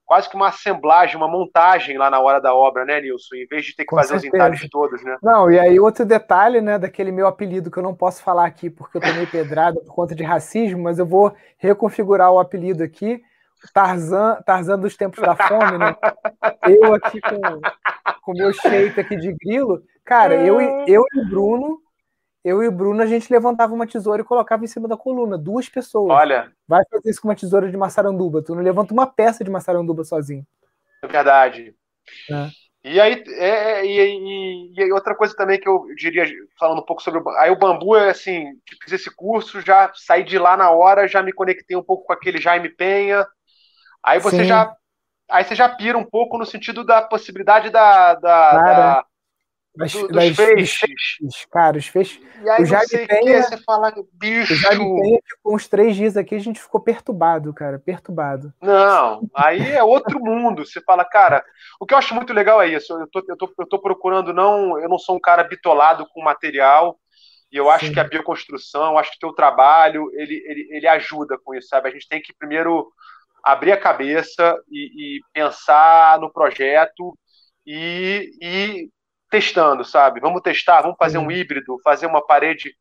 [0.05, 3.35] quase que uma assemblagem, uma montagem lá na hora da obra, né, Nilson?
[3.35, 4.27] Em vez de ter que Com fazer certeza.
[4.27, 5.17] os entalhes todos, né?
[5.21, 8.69] Não, e aí outro detalhe, né, daquele meu apelido que eu não posso falar aqui
[8.69, 13.21] porque eu tomei pedrada por conta de racismo, mas eu vou reconfigurar o apelido aqui
[13.71, 15.95] Tarzan, Tarzan dos tempos da fome, né?
[16.67, 17.21] Eu aqui
[18.21, 19.83] com o meu shape aqui de grilo.
[20.03, 21.79] Cara, eu, eu e o Bruno,
[22.43, 25.37] eu e o Bruno, a gente levantava uma tesoura e colocava em cima da coluna.
[25.37, 26.11] Duas pessoas.
[26.11, 26.51] Olha.
[26.67, 28.41] Vai fazer isso com uma tesoura de maçaranduba.
[28.41, 30.45] Tu não levanta uma peça de maçaranduba sozinho.
[31.01, 31.75] É verdade.
[32.29, 32.49] É.
[32.85, 36.25] E aí, é, é e, e, e, outra coisa também que eu diria,
[36.59, 38.45] falando um pouco sobre o aí o bambu, é assim,
[38.83, 42.11] fiz esse curso, já saí de lá na hora, já me conectei um pouco com
[42.11, 43.25] aquele Jaime Penha,
[44.03, 44.43] Aí você Sim.
[44.43, 44.75] já
[45.31, 49.05] aí você já pira um pouco no sentido da possibilidade da, da, da
[49.75, 51.45] das, do, das, feixes.
[51.51, 52.21] Cara, os feixes.
[52.43, 54.53] E aí o Jaime Penha, você fala, bicho.
[54.53, 58.53] O Jaime Penha ficou uns três dias aqui, a gente ficou perturbado, cara, perturbado.
[58.61, 60.65] Não, aí é outro mundo.
[60.65, 61.43] Você fala, cara,
[61.79, 62.93] o que eu acho muito legal é isso.
[62.93, 66.21] Eu tô, eu tô, eu tô procurando, não, eu não sou um cara bitolado com
[66.21, 66.99] material.
[67.51, 67.93] E eu acho Sim.
[67.93, 71.67] que a bioconstrução, eu acho que o teu trabalho, ele, ele, ele ajuda com isso,
[71.67, 71.87] sabe?
[71.87, 72.91] A gente tem que primeiro
[73.43, 77.15] abrir a cabeça e, e pensar no projeto
[77.65, 78.89] e, e,
[79.33, 80.19] testando, sabe?
[80.19, 82.75] Vamos testar, vamos fazer um híbrido, fazer uma parede.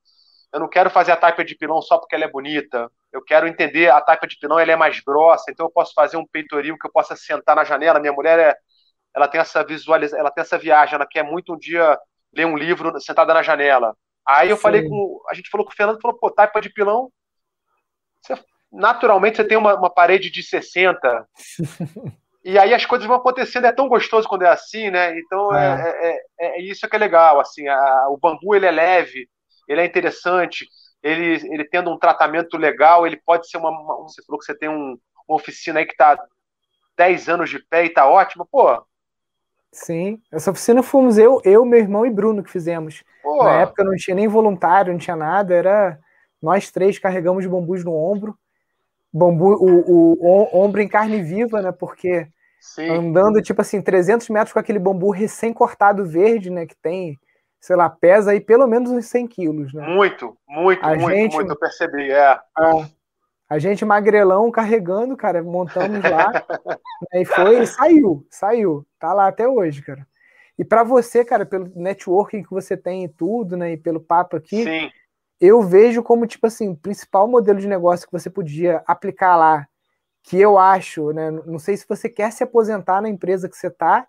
[0.53, 2.91] Eu não quero fazer a taipa de pilão só porque ela é bonita.
[3.11, 6.19] Eu quero entender a taipa de pilão, ela é mais grossa, então eu posso fazer
[6.19, 7.99] um peitoril que eu possa sentar na janela.
[7.99, 8.57] Minha mulher é,
[9.17, 11.99] ela tem essa visualização, ela tem essa viagem, ela quer muito um dia
[12.37, 13.97] ler um livro sentada na janela.
[14.29, 14.63] Aí eu Sim.
[14.63, 17.11] falei com, a gente falou com o Fernando, falou, pô, taipa de pilão,
[18.21, 18.39] você
[18.71, 21.27] naturalmente você tem uma, uma parede de 60.
[22.45, 25.17] e aí as coisas vão acontecendo, é tão gostoso quando é assim, né?
[25.19, 28.67] Então é, é, é, é, é isso que é legal, assim, a, o bambu ele
[28.67, 29.29] é leve,
[29.69, 30.67] ele é interessante,
[31.03, 34.57] ele, ele tendo um tratamento legal, ele pode ser uma, uma você falou que você
[34.57, 36.19] tem um, uma oficina aí que está
[36.97, 38.85] 10 anos de pé e está ótima, pô.
[39.71, 43.03] Sim, essa oficina fomos eu, eu, meu irmão e Bruno que fizemos.
[43.23, 43.45] Pô.
[43.45, 45.99] Na época não tinha nem voluntário, não tinha nada, era
[46.43, 48.37] nós três carregamos bambus no ombro
[49.13, 51.71] bambu, o, o, ombro em carne viva, né?
[51.71, 52.27] Porque
[52.61, 52.89] Sim.
[52.89, 56.67] andando, tipo assim, 300 metros com aquele bambu recém-cortado verde, né?
[56.67, 57.19] Que tem,
[57.61, 59.87] sei lá, pesa aí pelo menos uns 100 quilos, né?
[59.87, 62.39] Muito, muito, a muito, gente, muito, eu percebi, é.
[62.57, 62.89] A,
[63.51, 66.33] a gente magrelão carregando, cara, montamos lá,
[67.13, 70.07] né, e foi, e saiu, saiu, tá lá até hoje, cara.
[70.59, 74.37] E para você, cara, pelo networking que você tem e tudo, né, e pelo papo
[74.37, 74.91] aqui, Sim
[75.43, 79.67] eu vejo como, tipo assim, o principal modelo de negócio que você podia aplicar lá,
[80.23, 81.33] que eu acho, né?
[81.33, 84.07] Não sei se você quer se aposentar na empresa que você está,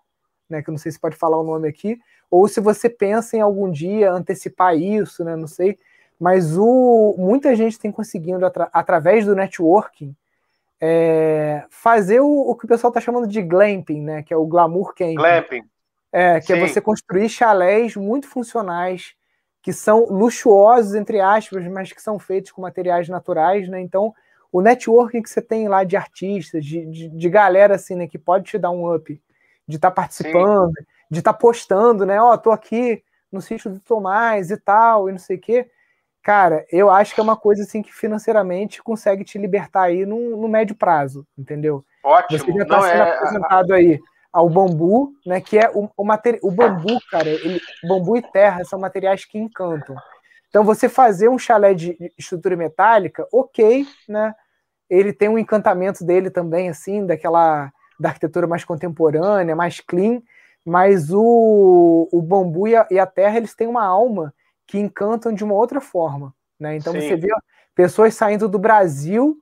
[0.48, 0.62] né?
[0.62, 1.98] Que eu não sei se pode falar o nome aqui,
[2.30, 5.34] ou se você pensa em algum dia antecipar isso, né?
[5.34, 5.76] Não sei.
[6.20, 10.14] Mas o, muita gente tem conseguido, atra, através do networking,
[10.80, 14.22] é, fazer o, o, que o pessoal está chamando de glamping, né?
[14.22, 15.16] Que é o glamour camping.
[15.16, 15.64] Glamping.
[16.12, 16.62] É, que é Sim.
[16.62, 19.16] é você construir chalés muito funcionais,
[19.64, 23.80] que são luxuosos, entre aspas, mas que são feitos com materiais naturais, né?
[23.80, 24.14] Então,
[24.52, 28.18] o networking que você tem lá de artistas, de, de, de galera assim, né, que
[28.18, 29.18] pode te dar um up,
[29.66, 30.84] de estar tá participando, Sim.
[31.10, 32.20] de estar tá postando, né?
[32.20, 35.66] Ó, oh, tô aqui no sítio do Tomás e tal, e não sei o quê.
[36.22, 40.36] Cara, eu acho que é uma coisa assim que financeiramente consegue te libertar aí no,
[40.36, 41.82] no médio prazo, entendeu?
[42.04, 42.38] Ótimo.
[42.38, 43.16] Você já está sendo é...
[43.16, 43.98] apresentado aí
[44.34, 45.40] ao bambu, né?
[45.40, 46.40] Que é o, o material.
[46.42, 49.94] O bambu, cara, ele, bambu e terra são materiais que encantam.
[50.48, 54.34] Então, você fazer um chalé de estrutura metálica, ok, né?
[54.90, 60.20] Ele tem um encantamento dele também, assim, daquela da arquitetura mais contemporânea, mais clean,
[60.64, 64.34] mas o, o bambu e a, e a terra, eles têm uma alma
[64.66, 66.76] que encantam de uma outra forma, né?
[66.76, 67.02] Então, Sim.
[67.02, 67.28] você vê
[67.72, 69.38] pessoas saindo do Brasil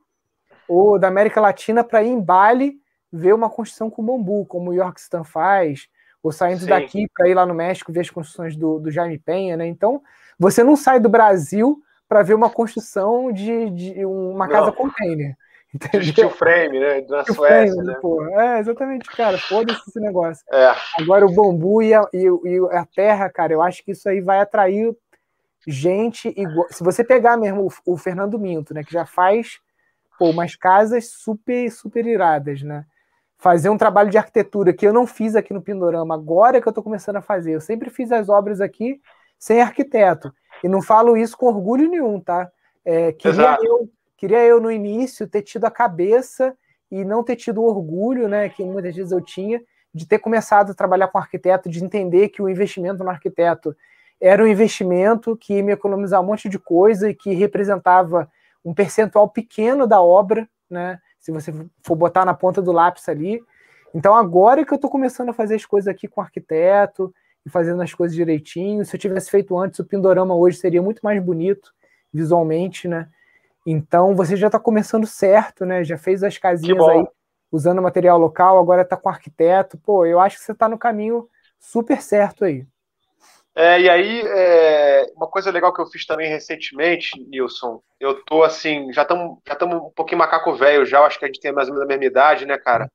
[0.69, 2.82] ou da América Latina para ir em Bali
[3.12, 5.88] ver uma construção com bambu, como o York Stan faz,
[6.22, 6.66] ou saindo Sim.
[6.66, 9.66] daqui para ir lá no México ver as construções do, do Jaime Penha, né?
[9.66, 10.03] Então,
[10.38, 14.72] você não sai do Brasil para ver uma construção de, de uma casa não.
[14.72, 15.37] container.
[15.75, 16.03] Entendeu?
[16.03, 17.01] Steel frame, né?
[17.01, 17.98] Da Suécia, frame, né?
[18.01, 18.25] Pô.
[18.38, 19.38] É, exatamente, cara.
[19.38, 20.44] Foda-se esse negócio.
[20.53, 20.75] É.
[21.01, 24.20] Agora, o bambu e a, e, e a terra, cara, eu acho que isso aí
[24.20, 24.94] vai atrair
[25.66, 26.66] gente igual.
[26.70, 28.85] Se você pegar mesmo o, o Fernando Minto, né?
[28.85, 29.61] Que já faz
[30.18, 32.85] pô, umas casas super, super iradas, né?
[33.43, 36.71] Fazer um trabalho de arquitetura que eu não fiz aqui no Pindorama, agora que eu
[36.71, 37.51] estou começando a fazer.
[37.53, 39.01] Eu sempre fiz as obras aqui
[39.37, 40.33] sem arquiteto.
[40.63, 42.49] E não falo isso com orgulho nenhum, tá?
[42.85, 46.57] É, queria, eu, queria eu, no início, ter tido a cabeça
[46.89, 48.49] e não ter tido o orgulho, né?
[48.49, 49.61] Que muitas vezes eu tinha,
[49.93, 53.75] de ter começado a trabalhar com arquiteto, de entender que o investimento no arquiteto
[54.21, 58.31] era um investimento que ia me economizar um monte de coisa e que representava
[58.65, 61.01] um percentual pequeno da obra, né?
[61.23, 63.41] Se você for botar na ponta do lápis ali.
[63.95, 67.15] Então, agora que eu estou começando a fazer as coisas aqui com arquiteto
[67.47, 68.85] e fazendo as coisas direitinho.
[68.85, 71.73] Se eu tivesse feito antes, o Pindorama hoje seria muito mais bonito
[72.13, 73.09] visualmente, né?
[73.65, 75.85] Então, você já está começando certo, né?
[75.85, 77.07] Já fez as casinhas aí
[77.51, 79.79] usando material local, agora está com arquiteto.
[79.79, 81.29] Pô, eu acho que você está no caminho
[81.61, 82.67] super certo aí.
[83.55, 88.43] É, e aí, é, uma coisa legal que eu fiz também recentemente, Nilson, eu tô
[88.43, 91.69] assim, já estamos já um pouquinho macaco velho já, acho que a gente tem mais
[91.69, 92.91] ou menos a mesma idade, né, cara?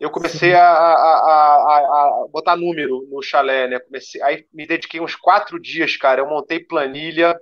[0.00, 3.78] Eu comecei a, a, a, a, botar número no chalé, né?
[3.78, 6.20] Comecei, aí me dediquei uns quatro dias, cara.
[6.20, 7.38] Eu montei planilha,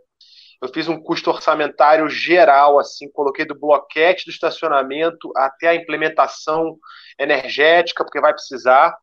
[0.61, 6.77] eu fiz um custo orçamentário geral, assim, coloquei do bloquete do estacionamento até a implementação
[7.19, 8.95] energética, porque vai precisar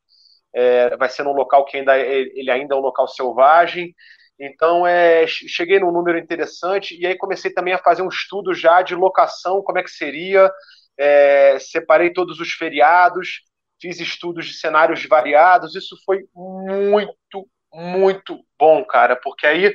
[0.53, 3.93] é, vai ser num local que ainda ele ainda é um local selvagem.
[4.39, 8.81] Então, é, cheguei num número interessante e aí comecei também a fazer um estudo já
[8.81, 10.49] de locação, como é que seria.
[10.97, 13.41] É, separei todos os feriados,
[13.81, 15.75] fiz estudos de cenários variados.
[15.75, 19.73] Isso foi muito, muito bom, cara, porque aí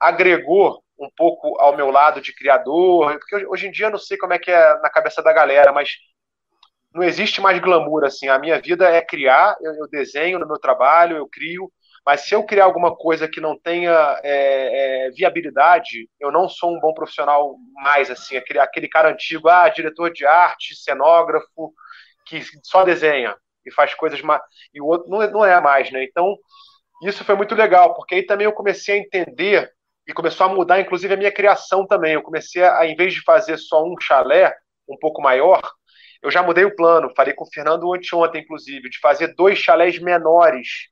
[0.00, 4.16] agregou um pouco ao meu lado de criador, porque hoje em dia eu não sei
[4.16, 5.90] como é que é na cabeça da galera, mas
[6.94, 8.28] não existe mais glamour assim.
[8.28, 11.70] A minha vida é criar, eu, eu desenho no meu trabalho, eu crio,
[12.06, 16.74] mas se eu criar alguma coisa que não tenha é, é, viabilidade, eu não sou
[16.74, 18.36] um bom profissional mais assim.
[18.36, 21.72] Aquele, aquele cara antigo, ah, diretor de arte, cenógrafo,
[22.26, 23.34] que só desenha
[23.66, 24.42] e faz coisas mais.
[24.72, 26.04] E o outro não, é, não é mais, né?
[26.04, 26.36] Então,
[27.02, 29.70] isso foi muito legal, porque aí também eu comecei a entender
[30.06, 32.12] e começou a mudar, inclusive, a minha criação também.
[32.12, 34.54] Eu comecei a, em vez de fazer só um chalé
[34.86, 35.62] um pouco maior,
[36.24, 39.98] eu já mudei o plano, falei com o Fernando anteontem, inclusive, de fazer dois chalés
[39.98, 40.88] menores,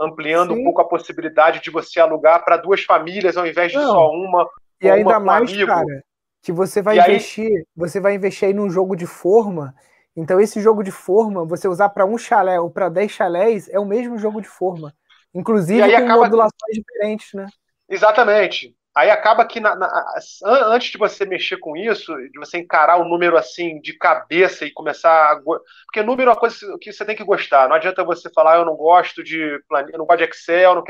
[0.00, 0.60] ampliando Sim.
[0.60, 3.88] um pouco a possibilidade de você alugar para duas famílias ao invés de Não.
[3.88, 4.48] só uma.
[4.80, 5.66] E ainda uma mais, amigo.
[5.66, 6.04] cara,
[6.40, 7.64] que você vai e investir, aí...
[7.74, 9.74] você vai investir aí num jogo de forma.
[10.16, 13.80] Então, esse jogo de forma, você usar para um chalé ou para dez chalés, é
[13.80, 14.94] o mesmo jogo de forma.
[15.34, 16.22] Inclusive com acaba...
[16.22, 17.48] modulações diferentes, né?
[17.88, 18.75] Exatamente.
[18.96, 23.06] Aí acaba que na, na, antes de você mexer com isso, de você encarar o
[23.06, 25.40] número assim de cabeça e começar a,
[25.84, 27.68] porque número é uma coisa que você tem que gostar.
[27.68, 30.82] Não adianta você falar ah, eu não gosto de planilha, não gosto de Excel,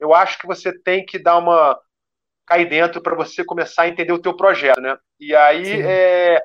[0.00, 1.78] eu acho que você tem que dar uma
[2.44, 4.98] cair dentro para você começar a entender o teu projeto, né?
[5.20, 6.42] E aí é,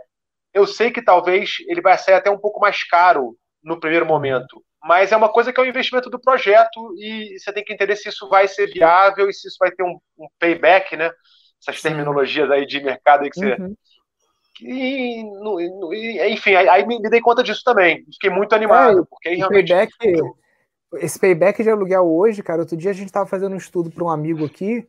[0.53, 4.63] eu sei que talvez ele vai sair até um pouco mais caro no primeiro momento,
[4.87, 7.97] mas é uma coisa que é um investimento do projeto e você tem que entender
[7.97, 11.11] se isso vai ser viável e se isso vai ter um, um payback, né?
[11.61, 13.61] Essas terminologias aí de mercado aí que você.
[13.61, 13.75] Uhum.
[14.61, 15.23] E,
[15.93, 18.05] e, enfim, aí, aí, me dei conta disso também.
[18.13, 19.01] Fiquei muito animado.
[19.01, 19.67] É, porque aí realmente...
[19.67, 19.91] payback,
[20.95, 24.05] esse payback de aluguel hoje, cara, outro dia a gente estava fazendo um estudo para
[24.05, 24.87] um amigo aqui.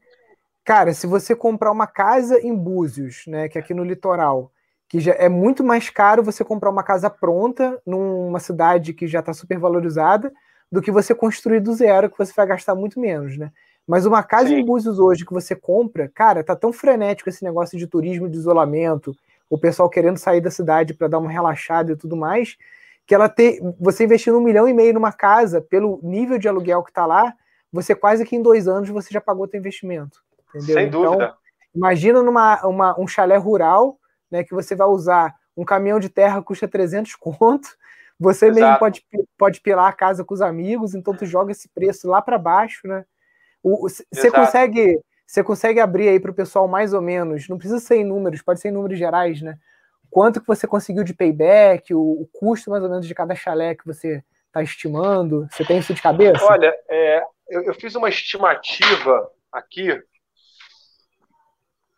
[0.65, 4.53] Cara, se você comprar uma casa em Búzios, né, que é aqui no litoral,
[4.89, 9.21] que já é muito mais caro você comprar uma casa pronta numa cidade que já
[9.21, 10.33] está super valorizada
[10.73, 13.53] do que você construir do zero, que você vai gastar muito menos, né?
[13.87, 14.57] Mas uma casa Sim.
[14.57, 18.37] em Búzios hoje que você compra, cara, tá tão frenético esse negócio de turismo de
[18.37, 19.17] isolamento,
[19.49, 22.57] o pessoal querendo sair da cidade para dar uma relaxada e tudo mais,
[23.07, 26.83] que ela ter, você investindo um milhão e meio numa casa, pelo nível de aluguel
[26.83, 27.33] que tá lá,
[27.73, 30.23] você quase que em dois anos você já pagou seu investimento.
[30.55, 30.75] Entendeu?
[30.75, 31.15] Sem dúvida.
[31.15, 31.35] Então,
[31.75, 33.99] imagina numa uma, um chalé rural,
[34.31, 37.69] né, que você vai usar um caminhão de terra custa 300 conto,
[38.19, 38.61] você Exato.
[38.61, 42.21] mesmo pode, pode pilar a casa com os amigos, então tu joga esse preço lá
[42.21, 43.05] para baixo, né?
[43.63, 47.97] Você consegue você consegue abrir aí para o pessoal mais ou menos, não precisa ser
[47.97, 49.59] em números, pode ser em números gerais, né?
[50.11, 53.75] Quanto que você conseguiu de payback, o, o custo mais ou menos de cada chalé
[53.75, 55.47] que você está estimando?
[55.51, 56.43] Você tem isso de cabeça?
[56.45, 60.03] Olha, é, eu, eu, fiz uma estimativa aqui,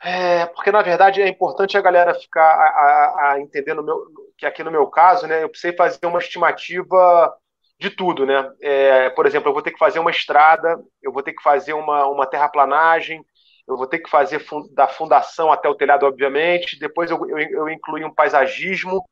[0.02, 4.46] é, porque na verdade é importante a galera ficar a, a, a entender meu, que
[4.46, 7.34] aqui no meu caso, né, eu precisei fazer uma estimativa
[7.78, 8.50] de tudo, né?
[8.60, 11.72] É, por exemplo, eu vou ter que fazer uma estrada, eu vou ter que fazer
[11.72, 13.24] uma, uma terraplanagem,
[13.66, 16.78] eu vou ter que fazer fund da fundação até o telhado, obviamente.
[16.78, 19.02] Depois eu, eu, eu incluí um paisagismo.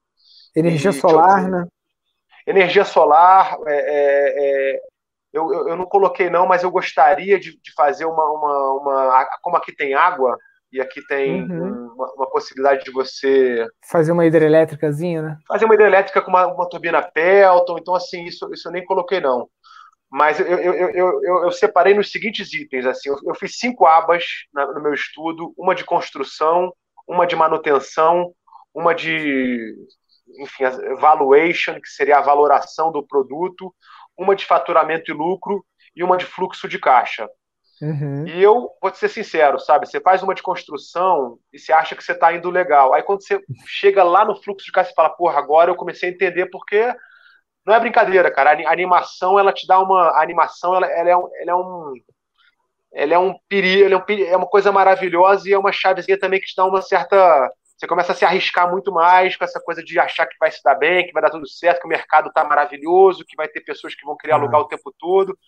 [0.54, 1.66] Energia e, solar, eu, né?
[2.46, 3.56] Energia solar.
[3.66, 4.80] É, é, é
[5.32, 9.26] eu, eu, não coloquei, não, mas eu gostaria de, de fazer uma, uma, uma.
[9.42, 10.36] Como aqui tem água,
[10.72, 11.92] e aqui tem uhum.
[11.94, 13.66] uma, uma, possibilidade de você.
[13.90, 15.38] Fazer uma hidrelétricazinha, né?
[15.46, 17.78] Fazer uma hidrelétrica com uma, uma turbina Pelton.
[17.78, 19.48] Então, assim, isso, isso eu nem coloquei, não.
[20.10, 22.86] Mas eu, eu, eu, eu, eu separei nos seguintes itens.
[22.86, 26.72] assim Eu, fiz cinco abas na, no meu estudo: uma de construção,
[27.06, 28.32] uma de manutenção,
[28.74, 29.74] uma de.
[30.40, 30.64] Enfim,
[30.98, 33.74] valuation, que seria a valoração do produto,
[34.16, 35.64] uma de faturamento e lucro
[35.96, 37.26] e uma de fluxo de caixa.
[37.80, 38.26] Uhum.
[38.26, 39.86] E eu vou te ser sincero, sabe?
[39.86, 42.92] Você faz uma de construção e você acha que você está indo legal.
[42.92, 46.08] Aí quando você chega lá no fluxo de caixa, você fala, porra, agora eu comecei
[46.08, 46.92] a entender porque
[47.68, 48.52] não é brincadeira, cara.
[48.66, 50.08] A animação, ela te dá uma.
[50.08, 51.94] A animação, ela, ela, é, um, ela é um.
[52.90, 56.40] Ela é um perigo, é, um, é uma coisa maravilhosa e é uma chavezinha também
[56.40, 57.52] que te dá uma certa.
[57.76, 60.62] Você começa a se arriscar muito mais com essa coisa de achar que vai se
[60.64, 63.60] dar bem, que vai dar tudo certo, que o mercado está maravilhoso, que vai ter
[63.60, 64.40] pessoas que vão querer uhum.
[64.40, 65.38] alugar o tempo todo.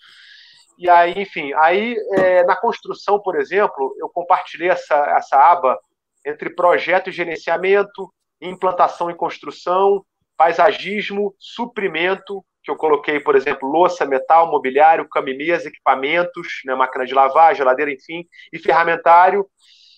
[0.78, 5.78] E aí, enfim, aí é, na construção, por exemplo, eu compartilhei essa, essa aba
[6.24, 10.04] entre projeto e gerenciamento, implantação e construção,
[10.36, 17.14] paisagismo, suprimento, que eu coloquei, por exemplo, louça, metal, mobiliário, cama equipamentos, né, máquina de
[17.14, 19.46] lavar, geladeira, enfim, e ferramentário.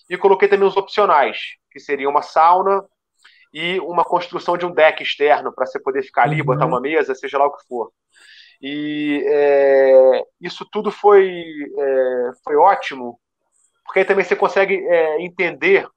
[0.09, 1.39] E coloquei também os opcionais,
[1.71, 2.85] que seria uma sauna
[3.53, 6.47] e uma construção de um deck externo para você poder ficar ali, uhum.
[6.47, 7.93] botar uma mesa, seja lá o que for.
[8.63, 11.45] E é, isso tudo foi,
[11.77, 13.19] é, foi ótimo,
[13.85, 15.89] porque aí também você consegue é, entender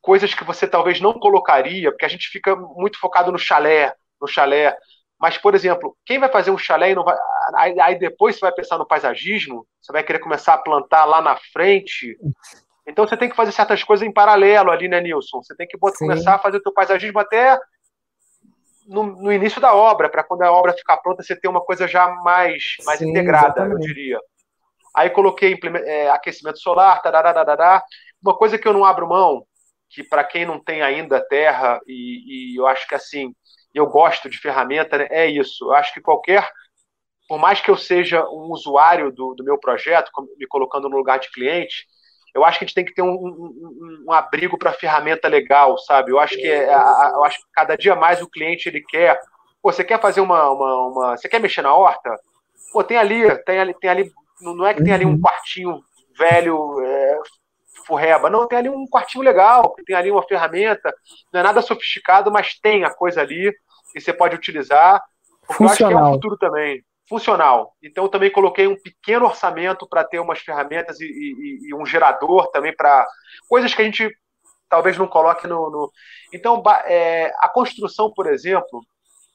[0.00, 4.28] coisas que você talvez não colocaria, porque a gente fica muito focado no chalé, no
[4.28, 4.76] chalé.
[5.20, 7.16] Mas, por exemplo, quem vai fazer um chalé e não vai.
[7.56, 11.20] Aí, aí depois você vai pensar no paisagismo, você vai querer começar a plantar lá
[11.20, 12.16] na frente.
[12.86, 15.42] Então você tem que fazer certas coisas em paralelo ali, né, Nilson?
[15.42, 17.58] Você tem que botar, começar a fazer o teu paisagismo até
[18.88, 21.86] no, no início da obra, para quando a obra ficar pronta, você ter uma coisa
[21.86, 23.74] já mais, mais Sim, integrada, exatamente.
[23.74, 24.20] eu diria.
[24.94, 27.84] Aí coloquei é, aquecimento solar, tarará,
[28.20, 29.44] uma coisa que eu não abro mão,
[29.90, 33.34] que para quem não tem ainda terra, e, e, eu acho que assim,
[33.74, 35.66] eu gosto de ferramenta, né, é isso.
[35.66, 36.48] Eu acho que qualquer,
[37.28, 41.18] por mais que eu seja um usuário do, do meu projeto, me colocando no lugar
[41.18, 41.86] de cliente,
[42.38, 45.76] eu acho que a gente tem que ter um, um, um abrigo para ferramenta legal,
[45.78, 46.12] sabe?
[46.12, 49.18] Eu acho que é, eu acho que cada dia mais o cliente ele quer.
[49.60, 52.16] Pô, você quer fazer uma, uma, uma, Você quer mexer na horta?
[52.72, 54.12] Pô, tem ali, tem ali, tem ali.
[54.40, 55.20] Não é que tem ali um uhum.
[55.20, 55.80] quartinho
[56.16, 57.18] velho, é,
[57.86, 58.30] furreba.
[58.30, 60.94] Não, tem ali um quartinho legal, tem ali uma ferramenta.
[61.32, 63.52] Não é nada sofisticado, mas tem a coisa ali
[63.94, 65.02] e você pode utilizar.
[65.46, 65.92] Porque Funcional.
[65.92, 67.74] eu acho que é o futuro também funcional.
[67.82, 71.86] Então, eu também coloquei um pequeno orçamento para ter umas ferramentas e, e, e um
[71.86, 73.06] gerador também para
[73.48, 74.10] coisas que a gente
[74.68, 75.70] talvez não coloque no.
[75.70, 75.90] no...
[76.32, 78.80] Então, é, a construção, por exemplo,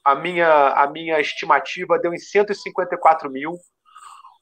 [0.05, 3.53] a minha, a minha estimativa deu em 154 mil,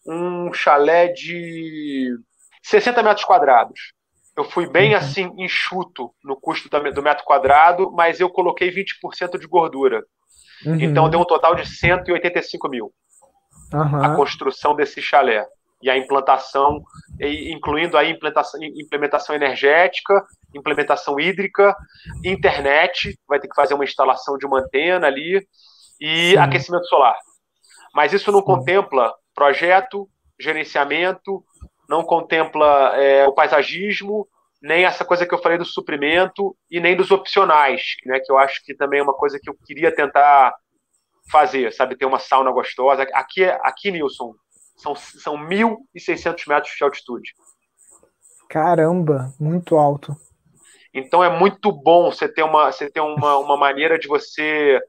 [0.05, 2.13] um chalé de
[2.63, 3.93] 60 metros quadrados.
[4.35, 4.97] Eu fui bem uhum.
[4.97, 10.03] assim enxuto no custo do metro quadrado, mas eu coloquei 20% de gordura.
[10.65, 10.79] Uhum.
[10.79, 12.93] Então deu um total de 185 mil
[13.73, 14.03] uhum.
[14.03, 15.45] a construção desse chalé
[15.81, 16.83] e a implantação,
[17.19, 21.75] incluindo a implementação, implementação energética, implementação hídrica,
[22.23, 25.43] internet, vai ter que fazer uma instalação de uma antena ali,
[25.99, 26.37] e Sim.
[26.37, 27.15] aquecimento solar.
[27.93, 28.45] Mas isso não Sim.
[28.45, 30.07] contempla projeto,
[30.39, 31.43] gerenciamento,
[31.87, 34.27] não contempla é, o paisagismo,
[34.61, 38.37] nem essa coisa que eu falei do suprimento e nem dos opcionais, né, que eu
[38.37, 40.53] acho que também é uma coisa que eu queria tentar
[41.29, 41.95] fazer, sabe?
[41.95, 43.03] Ter uma sauna gostosa.
[43.13, 44.33] Aqui, aqui Nilson,
[44.77, 47.33] são, são 1.600 metros de altitude.
[48.49, 50.15] Caramba, muito alto.
[50.93, 54.79] Então é muito bom você ter uma, você ter uma, uma maneira de você.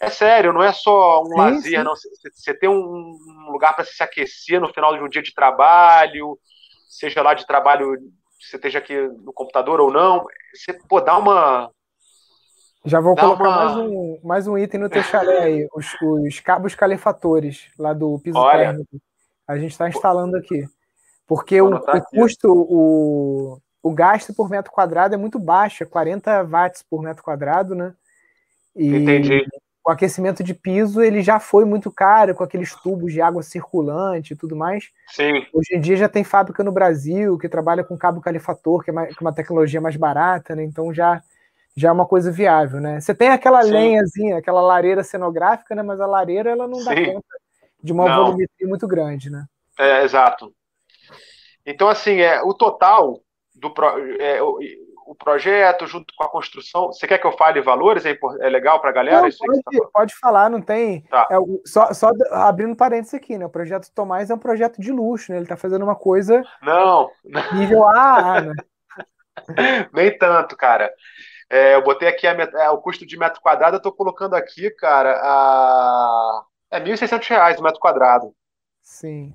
[0.00, 1.84] É sério, não é só um sim, lazer, sim.
[1.84, 1.94] não.
[1.94, 3.18] Você ter um
[3.50, 6.38] lugar para se aquecer no final de um dia de trabalho,
[6.88, 7.98] seja lá de trabalho,
[8.40, 10.24] você esteja aqui no computador ou não.
[10.54, 11.70] Você pô, dá uma.
[12.84, 13.64] Já vou colocar uma...
[13.64, 18.18] mais, um, mais um item no teu chalé aí, os, os cabos calefatores lá do
[18.18, 19.00] piso Olha, térmico.
[19.46, 20.66] A gente está instalando aqui.
[21.26, 26.42] Porque o, o custo, o, o gasto por metro quadrado é muito baixo, é 40
[26.44, 27.94] watts por metro quadrado, né?
[28.74, 29.46] E Entendi.
[29.84, 34.34] O aquecimento de piso ele já foi muito caro, com aqueles tubos de água circulante
[34.34, 34.90] e tudo mais.
[35.08, 35.46] Sim.
[35.52, 38.92] Hoje em dia já tem fábrica no Brasil que trabalha com cabo calefator, que é,
[38.92, 40.62] mais, que é uma tecnologia mais barata, né?
[40.62, 41.22] Então já,
[41.76, 43.00] já é uma coisa viável, né?
[43.00, 43.70] Você tem aquela Sim.
[43.70, 45.82] lenhazinha, aquela lareira cenográfica, né?
[45.82, 46.84] Mas a lareira ela não Sim.
[46.84, 47.40] dá conta
[47.82, 48.24] de uma não.
[48.24, 49.44] volumetria muito grande, né?
[49.78, 50.52] É, exato.
[51.64, 53.20] Então, assim, é, o total
[53.54, 53.86] do pro,
[54.20, 54.58] é, o,
[55.06, 56.86] o, projeto junto com a construção.
[56.86, 58.04] Você quer que eu fale valores?
[58.04, 59.22] É, é legal para a galera?
[59.22, 61.02] Não, pode, tá pode, falar, não tem.
[61.02, 61.28] Tá.
[61.30, 63.46] É, só, só, abrindo parênteses aqui, né?
[63.46, 65.38] O projeto Tomás é um projeto de luxo, né?
[65.38, 66.42] Ele está fazendo uma coisa.
[66.62, 67.10] Não.
[67.54, 68.52] Nível A, né?
[69.92, 70.92] Nem tanto, cara.
[71.50, 74.70] É, eu botei aqui a, é, o custo de metro quadrado, eu estou colocando aqui,
[74.70, 78.32] cara, a, é R$ 1.600 o metro quadrado.
[78.80, 79.34] Sim.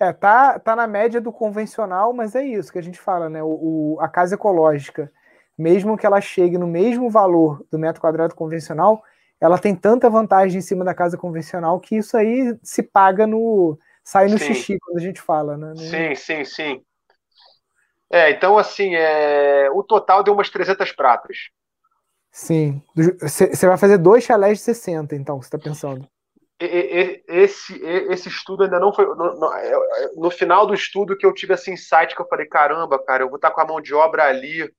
[0.00, 3.42] É, tá, tá na média do convencional, mas é isso que a gente fala, né?
[3.42, 5.12] O, o, a casa ecológica,
[5.56, 9.04] mesmo que ela chegue no mesmo valor do metro quadrado convencional,
[9.38, 13.78] ela tem tanta vantagem em cima da casa convencional que isso aí se paga no.
[14.02, 14.54] sai no sim.
[14.54, 15.68] xixi quando a gente fala, né?
[15.68, 15.76] No...
[15.76, 16.82] Sim, sim, sim.
[18.10, 19.70] É, então assim, é...
[19.70, 21.36] o total deu umas 300 pratas.
[22.32, 22.82] Sim.
[22.94, 26.08] Você vai fazer dois chalés de 60, então, você está pensando
[26.60, 29.06] esse, esse estudo ainda não foi.
[29.06, 32.28] No, no, é, é, no, final do estudo que eu tive esse insight que eu
[32.28, 34.70] falei: caramba, cara, eu vou estar com a mão de obra ali.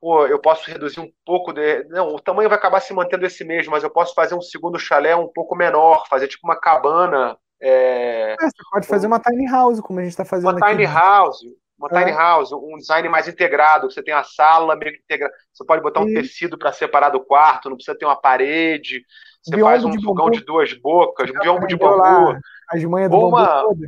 [0.00, 1.84] Pô, eu posso reduzir um pouco de.
[1.88, 4.78] Não, o tamanho vai acabar se mantendo esse mesmo, mas eu posso fazer um segundo
[4.78, 7.36] chalé um pouco menor, fazer tipo uma cabana.
[7.60, 8.32] É...
[8.32, 10.62] É, você pode fazer uma tiny house, como a gente está fazendo uma aqui.
[10.62, 11.40] Uma tiny house,
[11.80, 12.04] uma é.
[12.04, 15.32] tiny house, um design mais integrado, você tem a sala meio que integrada.
[15.52, 16.14] Você pode botar um e...
[16.14, 19.04] tecido para separar do quarto, não precisa ter uma parede.
[19.42, 21.96] Você biombo faz um de fogão de duas bocas, um biombo de bambu.
[21.96, 22.38] Lá,
[22.70, 23.62] as manhas do uma...
[23.62, 23.86] bambu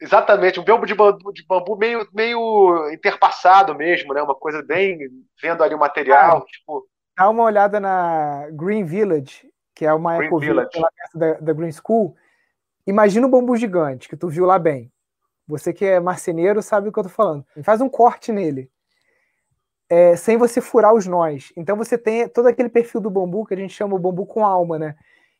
[0.00, 4.22] Exatamente, um biombo de bambu, de bambu meio, meio interpassado mesmo, né?
[4.22, 4.96] Uma coisa bem
[5.42, 6.38] vendo ali o material.
[6.38, 6.86] Ah, tipo...
[7.16, 11.72] Dá uma olhada na Green Village, que é uma ecovila lá perto da, da Green
[11.72, 12.14] School.
[12.86, 14.92] Imagina o bambu gigante, que tu viu lá bem.
[15.48, 17.44] Você que é marceneiro sabe o que eu tô falando.
[17.62, 18.70] Faz um corte nele
[19.88, 21.52] é, sem você furar os nós.
[21.56, 24.44] Então você tem todo aquele perfil do bambu que a gente chama o bambu com
[24.44, 24.94] alma, né?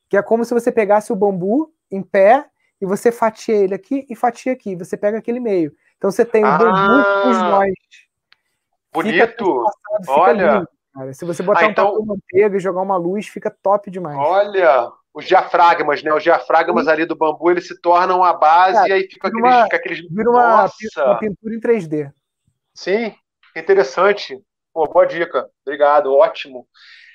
[0.09, 2.47] Que é como se você pegasse o bambu em pé
[2.81, 4.75] e você fatia ele aqui e fatia aqui.
[4.75, 5.73] Você pega aquele meio.
[5.99, 7.75] Então você tem o ah, bambu com os nós.
[8.93, 9.65] Bonito!
[10.01, 10.69] Fica Olha!
[10.97, 11.89] Lindo, Se você botar ah, então...
[11.89, 14.17] um papel manteiga e jogar uma luz, fica top demais.
[14.19, 14.91] Olha!
[15.19, 16.13] Os diafragmas, né?
[16.15, 16.91] Os diafragmas Sim.
[16.91, 19.77] ali do bambu, eles se tornam a base Cara, e aí fica aqueles, uma, fica
[19.77, 20.09] aqueles.
[20.09, 22.13] Vira uma, uma pintura em 3D.
[22.73, 23.15] Sim,
[23.59, 24.41] Interessante.
[24.73, 25.49] Pô, boa dica.
[25.63, 26.67] Obrigado, ótimo.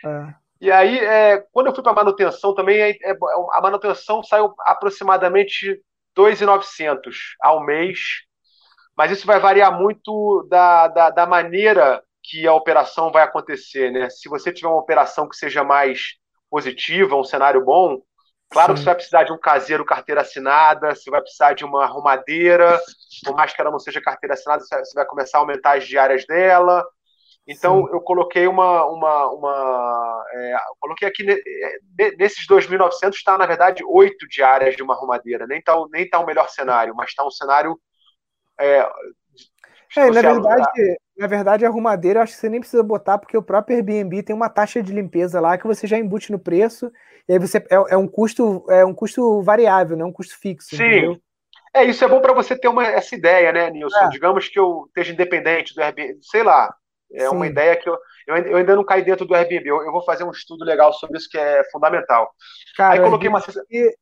[0.06, 0.34] É.
[0.62, 3.18] E aí, é, quando eu fui para manutenção também, é, é,
[3.54, 5.82] a manutenção saiu aproximadamente
[6.16, 8.00] 2,900 ao mês,
[8.96, 14.10] mas isso vai variar muito da, da, da, maneira que a operação vai acontecer, né?
[14.10, 16.14] Se você tiver uma operação que seja mais
[16.54, 18.00] positiva, um cenário bom,
[18.54, 18.74] Claro Sim.
[18.76, 22.80] que você vai precisar de um caseiro carteira assinada, você vai precisar de uma arrumadeira,
[23.26, 26.24] por mais que ela não seja carteira assinada, você vai começar a aumentar as diárias
[26.28, 26.86] dela.
[27.48, 27.94] Então, Sim.
[27.94, 28.86] eu coloquei uma.
[28.86, 31.26] uma, uma é, coloquei aqui,
[32.18, 35.48] nesses 2.900, está, na verdade, oito diárias de uma arrumadeira.
[35.48, 37.78] Nem está nem tá o melhor cenário, mas está um cenário.
[38.58, 38.88] É,
[39.98, 43.44] é, na verdade, na verdade, arrumadeira eu acho que você nem precisa botar, porque o
[43.44, 46.92] próprio Airbnb tem uma taxa de limpeza lá que você já embute no preço,
[47.28, 50.38] e aí você é, é um custo, é um custo variável, não é um custo
[50.40, 50.76] fixo.
[50.76, 50.84] Sim.
[50.84, 51.18] Entendeu?
[51.74, 54.06] É, isso é bom para você ter uma, essa ideia, né, Nilson?
[54.06, 54.10] É.
[54.10, 56.74] Digamos que eu esteja independente do Airbnb, sei lá.
[57.12, 57.36] É Sim.
[57.36, 57.98] uma ideia que eu,
[58.28, 59.68] eu, ainda não caí dentro do Airbnb.
[59.68, 62.32] Eu, eu, vou fazer um estudo legal sobre isso que é fundamental.
[62.76, 63.42] Cara, Aí coloquei uma...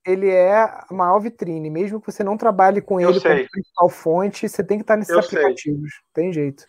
[0.05, 1.69] ele é a maior vitrine.
[1.69, 5.13] Mesmo que você não trabalhe com ele como principal fonte, você tem que estar nesses
[5.13, 5.91] eu aplicativos.
[5.91, 6.01] Sei.
[6.13, 6.63] Tem jeito.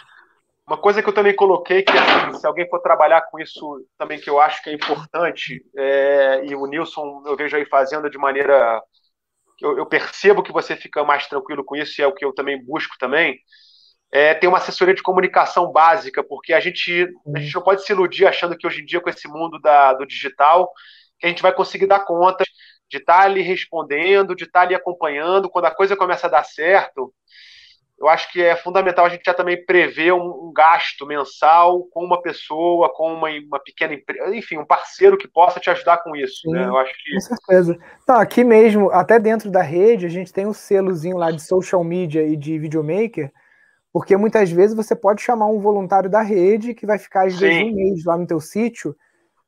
[0.67, 4.19] Uma coisa que eu também coloquei, que assim, se alguém for trabalhar com isso também,
[4.19, 8.17] que eu acho que é importante, é, e o Nilson eu vejo aí fazendo de
[8.17, 8.81] maneira.
[9.61, 12.33] Eu, eu, percebo que você fica mais tranquilo com isso, e é o que eu
[12.33, 13.39] também busco também,
[14.13, 17.93] é ter uma assessoria de comunicação básica, porque a gente, a gente não pode se
[17.93, 20.71] iludir achando que hoje em dia, com esse mundo da, do digital,
[21.19, 22.45] que a gente vai conseguir dar conta
[22.91, 25.49] de estar tá ali respondendo, de estar tá ali acompanhando.
[25.49, 27.11] Quando a coisa começa a dar certo,
[27.99, 32.05] eu acho que é fundamental a gente já também prever um, um gasto mensal com
[32.05, 36.15] uma pessoa, com uma, uma pequena empresa, enfim, um parceiro que possa te ajudar com
[36.15, 36.43] isso.
[36.43, 36.67] Sim, né?
[36.67, 37.15] Eu acho que...
[37.15, 37.79] Com certeza.
[38.03, 41.83] Então, aqui mesmo, até dentro da rede, a gente tem um selozinho lá de social
[41.83, 43.33] media e de videomaker,
[43.93, 47.41] porque muitas vezes você pode chamar um voluntário da rede que vai ficar, às Sim.
[47.41, 48.97] vezes, um mês lá no teu sítio,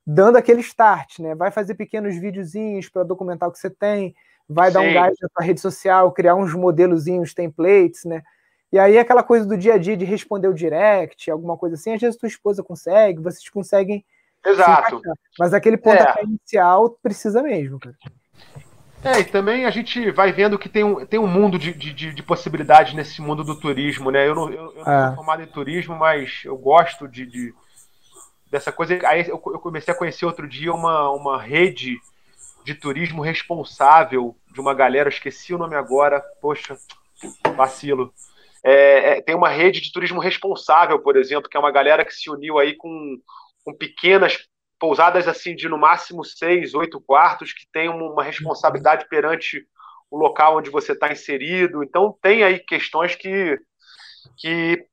[0.07, 1.35] dando aquele start, né?
[1.35, 4.15] Vai fazer pequenos videozinhos para documentar o que você tem,
[4.47, 4.75] vai Sim.
[4.75, 8.23] dar um gás na tua rede social, criar uns modelozinhos, templates, né?
[8.71, 11.95] E aí aquela coisa do dia a dia de responder o direct, alguma coisa assim,
[11.95, 14.05] às vezes tua esposa consegue, vocês conseguem.
[14.45, 15.01] Exato.
[15.39, 16.23] Mas aquele ponto é.
[16.23, 17.97] inicial precisa mesmo, cara.
[19.05, 21.93] É, e também a gente vai vendo que tem um, tem um mundo de, de,
[21.93, 24.27] de possibilidades nesse mundo do turismo, né?
[24.27, 25.07] Eu não, eu, eu não é.
[25.07, 27.55] sou formado em turismo, mas eu gosto de, de
[28.51, 28.99] dessa coisa.
[29.07, 31.99] Aí eu, eu, comecei a conhecer outro dia uma, uma rede
[32.65, 36.79] de turismo responsável de uma galera, esqueci o nome agora, poxa,
[37.55, 38.13] vacilo.
[38.65, 42.15] É, é, tem uma rede de turismo responsável, por exemplo, que é uma galera que
[42.15, 43.19] se uniu aí com,
[43.63, 44.39] com pequenas
[44.85, 49.67] pousadas assim de no máximo seis, oito quartos, que tem uma responsabilidade perante
[50.11, 51.83] o local onde você está inserido.
[51.83, 53.59] Então tem aí questões que,
[54.37, 54.87] que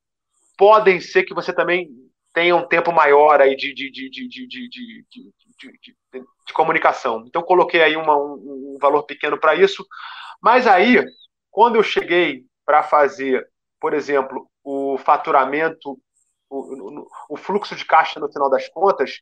[0.58, 1.90] podem ser que você também
[2.34, 5.04] tenha um tempo maior aí de, de, de, de, de, de, de,
[5.60, 5.96] de,
[6.48, 7.26] de comunicação.
[7.28, 9.86] Então coloquei aí uma, um, um valor pequeno para isso.
[10.42, 11.04] Mas aí,
[11.50, 13.46] quando eu cheguei para fazer,
[13.78, 16.00] por exemplo, o faturamento,
[16.50, 19.20] o, o, fluxo de caixa no final das contas,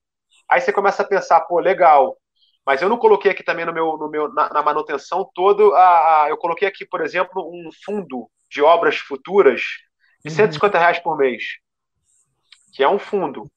[0.50, 2.18] aí você começa a pensar, pô, legal,
[2.66, 6.24] mas eu não coloquei aqui também no meu, no meu na, na manutenção todo, a,
[6.24, 9.62] a, eu coloquei aqui, por exemplo, um fundo de obras futuras
[10.24, 10.82] de 150 uhum.
[10.82, 11.44] reais por mês
[12.80, 13.52] que é um fundo,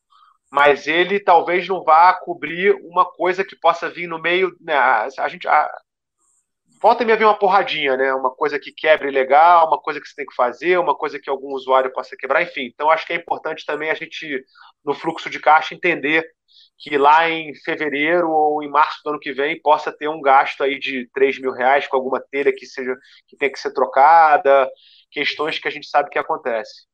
[0.51, 4.53] mas ele talvez não vá cobrir uma coisa que possa vir no meio.
[4.61, 5.47] Né, a gente.
[5.47, 5.71] A,
[6.81, 8.13] volta e me vir uma porradinha, né?
[8.13, 11.31] Uma coisa que quebre legal, uma coisa que você tem que fazer, uma coisa que
[11.31, 12.65] algum usuário possa quebrar, enfim.
[12.75, 14.45] Então, acho que é importante também a gente,
[14.85, 16.29] no fluxo de caixa, entender
[16.83, 20.65] que lá em fevereiro ou em março do ano que vem possa ter um gasto
[20.65, 22.97] aí de 3 mil reais com alguma telha que seja
[23.29, 24.69] que tem que ser trocada,
[25.11, 26.87] questões que a gente sabe que acontece.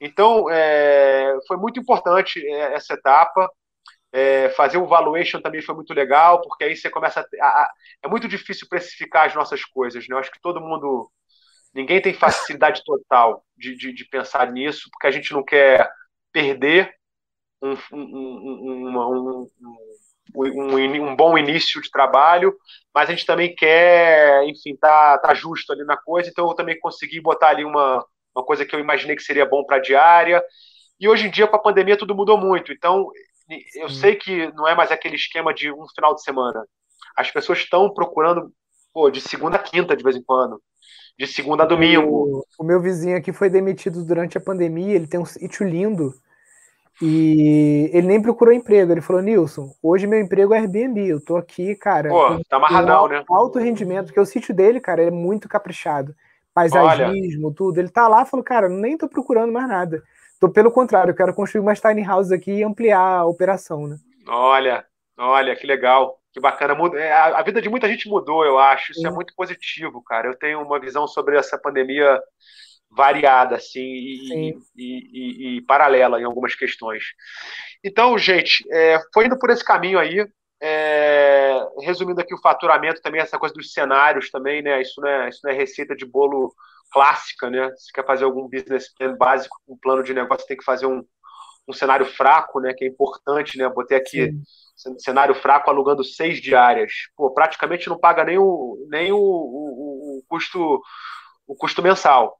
[0.00, 3.48] Então, é, foi muito importante é, essa etapa.
[4.12, 7.70] É, fazer o valuation também foi muito legal, porque aí você começa a, a,
[8.02, 10.14] É muito difícil precificar as nossas coisas, né?
[10.14, 11.10] Eu acho que todo mundo.
[11.74, 15.88] Ninguém tem facilidade total de, de, de pensar nisso, porque a gente não quer
[16.32, 16.92] perder
[17.62, 18.02] um, um,
[18.92, 19.46] um,
[20.34, 22.54] um, um bom início de trabalho,
[22.94, 26.78] mas a gente também quer, enfim, tá, tá justo ali na coisa, então eu também
[26.78, 28.04] consegui botar ali uma,
[28.34, 30.42] uma coisa que eu imaginei que seria bom para a diária.
[30.98, 32.72] E hoje em dia, com a pandemia, tudo mudou muito.
[32.72, 33.10] Então,
[33.74, 33.94] eu Sim.
[33.94, 36.64] sei que não é mais aquele esquema de um final de semana.
[37.16, 38.50] As pessoas estão procurando
[38.92, 40.60] pô, de segunda a quinta, de vez em quando.
[41.18, 42.42] De segunda a domingo.
[42.58, 44.94] O, o meu vizinho aqui foi demitido durante a pandemia.
[44.94, 46.14] Ele tem um sítio lindo.
[47.00, 48.92] E ele nem procurou emprego.
[48.92, 51.06] Ele falou: Nilson, hoje meu emprego é Airbnb.
[51.06, 52.08] Eu tô aqui, cara.
[52.08, 53.22] Pô, tá amarradão, né?
[53.28, 56.14] Alto rendimento, porque o sítio dele, cara, é muito caprichado
[56.56, 57.54] paisagismo, Olha.
[57.54, 57.78] tudo.
[57.78, 60.02] Ele tá lá e falou, cara, nem tô procurando mais nada.
[60.40, 63.96] Tô, pelo contrário, eu quero construir mais tiny houses aqui e ampliar a operação, né?
[64.26, 64.82] Olha,
[65.18, 66.18] olha, que legal.
[66.32, 66.74] Que bacana.
[66.98, 68.92] É, a vida de muita gente mudou, eu acho.
[68.92, 70.28] Isso é muito positivo, cara.
[70.28, 72.20] Eu tenho uma visão sobre essa pandemia
[72.96, 77.04] variada, assim, e, e, e, e paralela em algumas questões.
[77.84, 80.26] Então, gente, é, foi indo por esse caminho aí.
[80.58, 84.80] É, resumindo aqui o faturamento também, essa coisa dos cenários também, né?
[84.80, 86.50] Isso não é, isso não é receita de bolo
[86.90, 87.70] clássica, né?
[87.76, 91.04] Se quer fazer algum business plan básico, um plano de negócio, tem que fazer um,
[91.68, 92.72] um cenário fraco, né?
[92.72, 93.68] Que é importante, né?
[93.68, 94.32] Botei aqui
[94.76, 94.98] Sim.
[94.98, 96.92] cenário fraco alugando seis diárias.
[97.14, 100.80] Pô, praticamente não paga nem o, nem o, o, o custo
[101.46, 102.38] o custo mensal.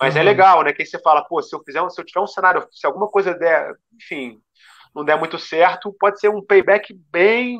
[0.00, 0.26] Mas é uhum.
[0.26, 0.72] é legal, né?
[0.72, 3.08] Que aí você fala, pô, se eu fizer, se eu tiver um cenário, se alguma
[3.08, 4.40] coisa der, enfim,
[4.94, 7.58] não der muito certo, pode ser um payback bem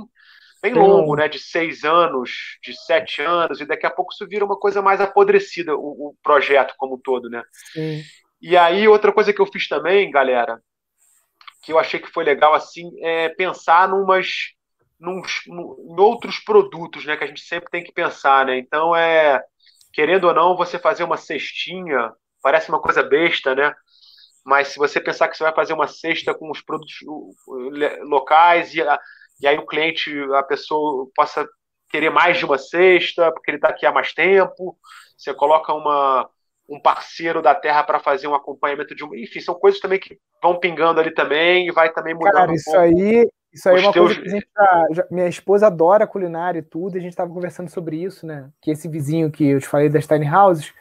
[0.62, 1.28] bem longo, né?
[1.28, 4.99] De seis anos, de sete anos, e daqui a pouco isso vira uma coisa mais
[4.99, 7.43] apodrecida, o, o projeto como um todo, né?
[7.72, 8.03] Sim.
[8.41, 10.59] E aí, outra coisa que eu fiz também, galera,
[11.62, 14.55] que eu achei que foi legal, assim, é pensar numas,
[14.99, 17.16] nos, em outros produtos, né?
[17.16, 18.57] Que a gente sempre tem que pensar, né?
[18.57, 19.43] Então, é,
[19.93, 22.11] querendo ou não, você fazer uma cestinha,
[22.45, 23.75] parece uma coisa besta, né?
[24.45, 26.95] mas se você pensar que você vai fazer uma cesta com os produtos
[28.03, 28.85] locais e,
[29.41, 31.49] e aí o cliente, a pessoa possa
[31.89, 34.77] querer mais de uma cesta, porque ele está aqui há mais tempo,
[35.17, 36.29] você coloca uma,
[36.69, 39.15] um parceiro da terra para fazer um acompanhamento de um.
[39.15, 42.33] Enfim, são coisas também que vão pingando ali também e vai também mudando.
[42.35, 44.07] Cara, um isso aí, Isso aí é uma teus...
[44.07, 47.13] coisa que a gente tá, já, minha esposa adora culinária e tudo, e a gente
[47.13, 48.51] estava conversando sobre isso, né?
[48.61, 50.75] Que esse vizinho que eu te falei das tiny houses,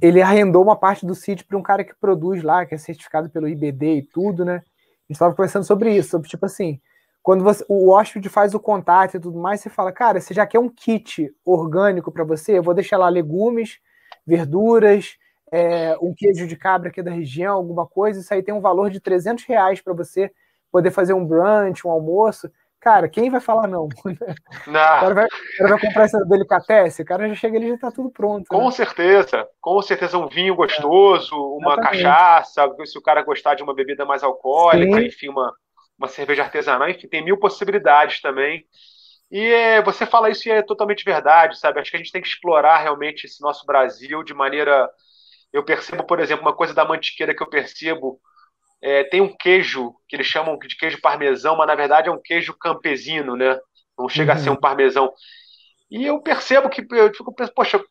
[0.00, 3.30] ele arrendou uma parte do sítio para um cara que produz lá, que é certificado
[3.30, 4.56] pelo IBD e tudo, né?
[4.56, 6.80] A gente estava conversando sobre isso, sobre tipo assim,
[7.22, 10.46] quando você, o hóspede faz o contato e tudo mais, você fala, cara, você já
[10.46, 12.58] quer um kit orgânico para você?
[12.58, 13.78] Eu vou deixar lá legumes,
[14.26, 15.16] verduras,
[15.50, 18.90] é, um queijo de cabra aqui da região, alguma coisa, isso aí tem um valor
[18.90, 20.30] de 300 reais para você
[20.70, 22.50] poder fazer um brunch, um almoço.
[22.84, 23.88] Cara, quem vai falar não?
[24.66, 24.96] não.
[24.98, 27.70] O, cara vai, o cara vai comprar essa delicatesse, o cara já chega ali e
[27.70, 28.44] já tá tudo pronto.
[28.46, 28.70] Com né?
[28.72, 34.04] certeza, com certeza um vinho gostoso, uma cachaça, se o cara gostar de uma bebida
[34.04, 35.06] mais alcoólica, Sim.
[35.06, 35.50] enfim, uma,
[35.98, 38.66] uma cerveja artesanal, enfim, tem mil possibilidades também.
[39.30, 41.80] E é, você fala isso e é totalmente verdade, sabe?
[41.80, 44.90] Acho que a gente tem que explorar realmente esse nosso Brasil de maneira.
[45.50, 48.20] Eu percebo, por exemplo, uma coisa da mantiqueira que eu percebo.
[48.86, 52.20] É, tem um queijo que eles chamam de queijo parmesão, mas na verdade é um
[52.20, 53.58] queijo campesino, né?
[53.98, 54.38] Não chega uhum.
[54.38, 55.10] a ser um parmesão.
[55.90, 57.82] E eu percebo que eu fico pensando, poxa,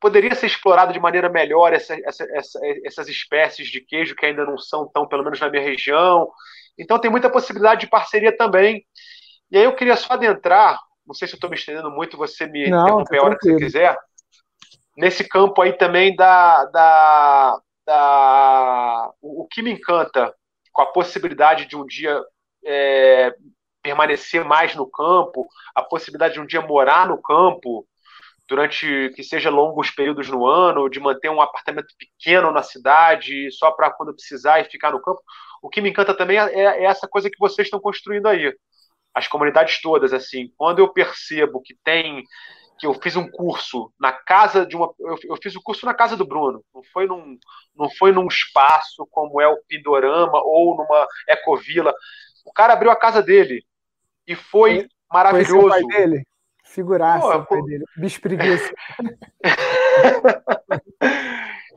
[0.00, 4.46] poderia ser explorado de maneira melhor essa, essa, essa, essas espécies de queijo que ainda
[4.46, 6.30] não são tão, pelo menos na minha região.
[6.78, 8.86] Então tem muita possibilidade de parceria também.
[9.50, 12.46] E aí eu queria só adentrar, não sei se eu estou me estendendo muito, você
[12.46, 13.98] me não, interromper a hora que você quiser,
[14.96, 20.34] nesse campo aí também da, da, da o que me encanta
[20.78, 22.22] com a possibilidade de um dia
[22.64, 23.34] é,
[23.82, 27.84] permanecer mais no campo, a possibilidade de um dia morar no campo
[28.48, 33.72] durante que seja longos períodos no ano, de manter um apartamento pequeno na cidade, só
[33.72, 35.20] para quando precisar e ficar no campo
[35.60, 38.54] o que me encanta também é, é essa coisa que vocês estão construindo aí.
[39.12, 40.52] As comunidades todas, assim.
[40.56, 42.22] Quando eu percebo que tem
[42.78, 44.92] que eu fiz um curso na casa de uma.
[44.98, 46.64] Eu, eu, fiz o curso na casa do Bruno.
[46.74, 47.38] Não foi num,
[47.74, 51.92] não foi num espaço como é o Pindorama ou numa Ecovila.
[52.44, 53.64] O cara abriu a casa dele
[54.26, 55.50] e foi, foi maravilhoso.
[55.50, 56.22] Foi o pai dele?
[56.64, 57.84] Figuraça Pô, o pai dele.
[57.96, 58.72] Bicho preguiça.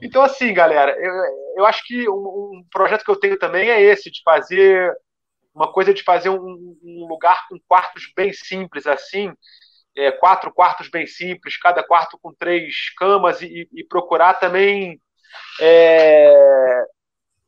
[0.01, 1.13] Então, assim, galera, eu,
[1.57, 4.91] eu acho que um, um, projeto que eu tenho também é esse, de fazer
[5.53, 9.31] uma coisa de fazer um, um lugar com quartos bem simples, assim,
[9.95, 15.01] é, quatro quartos bem simples, cada quarto com três camas, e, e procurar também
[15.59, 16.85] é,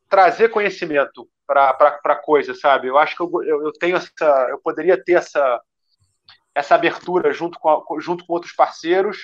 [0.08, 2.88] trazer conhecimento para a coisa, sabe?
[2.88, 4.46] Eu acho que eu, eu, tenho essa.
[4.48, 5.60] Eu poderia ter essa,
[6.54, 9.18] essa abertura junto com, a, junto com outros parceiros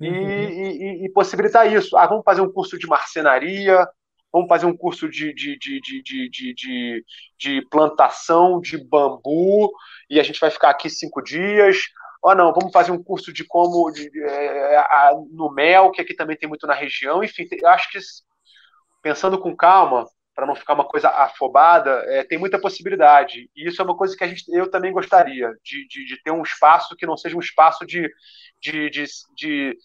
[0.00, 0.28] e, uhum.
[0.28, 1.96] e, e, possibilitar isso.
[1.96, 3.86] Ah, vamos fazer um curso de marcenaria,
[4.32, 7.04] vamos fazer um curso de, de, de, de, de, de,
[7.38, 9.72] de, plantação de bambu,
[10.08, 11.78] e a gente vai ficar aqui cinco dias.
[12.22, 16.14] Ou não, vamos fazer um curso de como de, é, a, no mel, que aqui
[16.14, 17.22] também tem muito na região.
[17.22, 17.98] Enfim, eu acho que
[19.02, 20.06] pensando com calma,
[20.36, 23.48] para não ficar uma coisa afobada, é, tem muita possibilidade.
[23.56, 26.30] E isso é uma coisa que a gente, eu também gostaria, de, de, de ter
[26.30, 28.10] um espaço que não seja um espaço de,
[28.60, 29.04] de, de,
[29.34, 29.78] de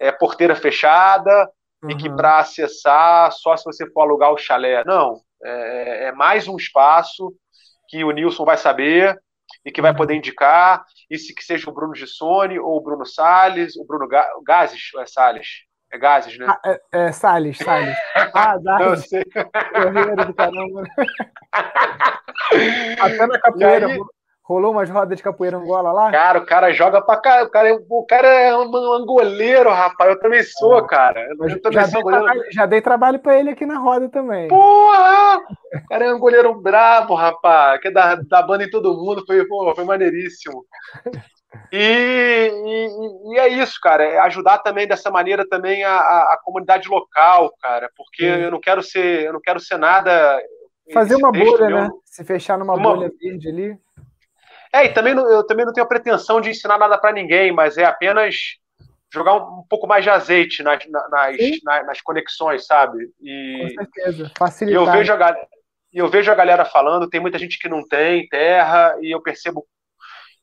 [0.00, 1.50] é, porteira fechada
[1.82, 1.90] uhum.
[1.90, 2.16] e que uhum.
[2.16, 4.82] para acessar só se você for alugar o chalé.
[4.84, 7.34] Não, é, é, mais um espaço
[7.86, 9.18] que o Nilson vai saber
[9.64, 9.96] e que vai uhum.
[9.96, 14.08] poder indicar, e se que seja o Bruno Gissone ou o Bruno Salles, o Bruno
[14.44, 15.68] Gazes, ou é Salles?
[15.90, 16.46] É gases, né?
[16.46, 17.96] Ah, é, é Salles, Salles.
[18.34, 18.86] Ah, Salles.
[18.86, 19.24] Eu sei.
[19.24, 20.82] Correiro do caramba.
[23.00, 23.86] Até na capoeira.
[23.86, 23.98] Aí...
[24.48, 26.10] Rolou umas rodas de capoeira Angola lá?
[26.10, 27.42] Cara, o cara joga pra cá.
[27.42, 30.08] O cara, é, o cara é um angoleiro, rapaz.
[30.08, 30.86] Eu também sou, é.
[30.86, 31.20] cara.
[31.20, 34.48] Eu também já, sou dei trabalho, já dei trabalho pra ele aqui na roda também.
[34.48, 35.36] Porra!
[35.36, 37.78] O cara é um angoleiro brabo, rapaz.
[37.82, 39.22] Que é da, da banda em todo mundo.
[39.26, 40.64] Foi, pô, foi maneiríssimo.
[41.70, 44.02] E, e, e, é isso, cara.
[44.02, 47.90] É ajudar também dessa maneira também a, a comunidade local, cara.
[47.94, 50.40] Porque eu não quero ser, eu não quero ser nada.
[50.90, 51.90] Fazer uma bolha, né?
[52.06, 52.82] Se fechar numa uma...
[52.82, 53.87] bolha verde ali.
[54.72, 57.78] É, e também eu também não tenho a pretensão de ensinar nada para ninguém, mas
[57.78, 58.36] é apenas
[59.12, 61.10] jogar um, um pouco mais de azeite nas, nas,
[61.64, 63.10] nas, nas conexões, sabe?
[63.20, 64.82] E, Com certeza, facilitar.
[64.82, 65.36] E eu vejo a,
[65.92, 69.66] eu vejo a galera falando, tem muita gente que não tem terra, e eu percebo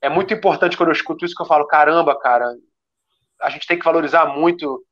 [0.02, 2.54] é muito importante quando eu escuto isso que eu falo, caramba, cara,
[3.42, 4.84] a gente tem que valorizar muito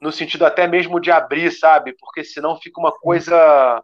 [0.00, 1.94] no sentido até mesmo de abrir, sabe?
[1.98, 3.82] Porque senão fica uma coisa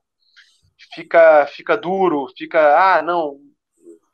[0.94, 3.36] fica fica duro, fica, ah, não,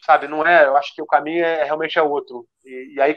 [0.04, 2.46] sabe, não é, eu acho que o caminho é realmente é outro.
[2.64, 3.16] E, e aí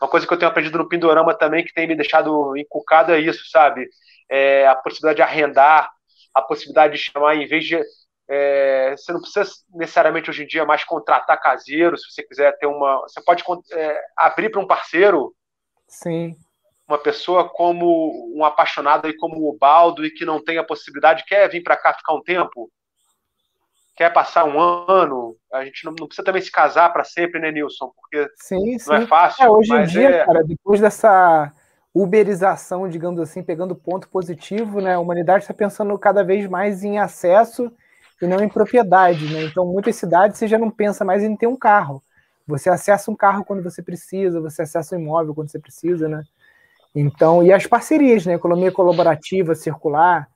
[0.00, 3.18] uma coisa que eu tenho aprendido no Pindorama também que tem me deixado encucado é
[3.18, 3.88] isso, sabe?
[4.30, 5.90] É a possibilidade de arrendar,
[6.34, 7.80] a possibilidade de chamar em vez de
[8.28, 12.66] é, você não precisa necessariamente hoje em dia mais contratar caseiro, se você quiser ter
[12.66, 13.00] uma.
[13.02, 15.32] Você pode é, abrir para um parceiro.
[15.86, 16.36] Sim.
[16.88, 21.24] Uma pessoa como um apaixonado aí como o Baldo e que não tem a possibilidade,
[21.24, 22.70] quer vir para cá ficar um tempo.
[23.96, 27.50] Quer passar um ano, a gente não, não precisa também se casar para sempre, né,
[27.50, 27.90] Nilson?
[27.96, 28.90] Porque sim, sim.
[28.90, 29.42] não é fácil.
[29.42, 30.24] É, hoje em dia, é...
[30.26, 31.50] cara, depois dessa
[31.94, 36.98] uberização, digamos assim, pegando ponto positivo, né, a humanidade está pensando cada vez mais em
[36.98, 37.72] acesso
[38.20, 39.44] e não em propriedade, né?
[39.44, 42.02] Então, muitas cidades você já não pensa mais em ter um carro.
[42.46, 46.22] Você acessa um carro quando você precisa, você acessa um imóvel quando você precisa, né?
[46.94, 48.34] Então, e as parcerias, né?
[48.34, 50.28] Economia colaborativa, circular,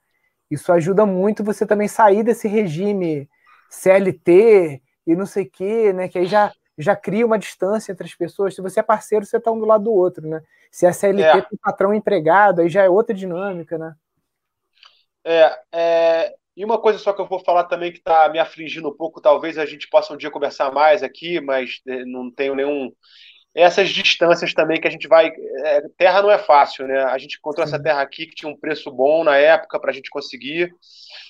[0.49, 3.29] isso ajuda muito você também sair desse regime
[3.71, 6.09] CLT e não sei o quê, né?
[6.09, 8.53] Que aí já, já cria uma distância entre as pessoas.
[8.53, 10.41] Se você é parceiro, você está um do lado do outro, né?
[10.69, 11.41] Se é CLT é.
[11.41, 13.95] com patrão empregado, aí já é outra dinâmica, né?
[15.23, 18.89] É, é, e uma coisa só que eu vou falar também que está me afligindo
[18.89, 22.55] um pouco, talvez a gente possa um dia conversar mais aqui, mas é, não tenho
[22.55, 22.91] nenhum.
[23.53, 25.27] Essas distâncias também que a gente vai.
[25.65, 27.03] É, terra não é fácil, né?
[27.03, 29.93] A gente encontrou essa terra aqui que tinha um preço bom na época para a
[29.93, 30.73] gente conseguir.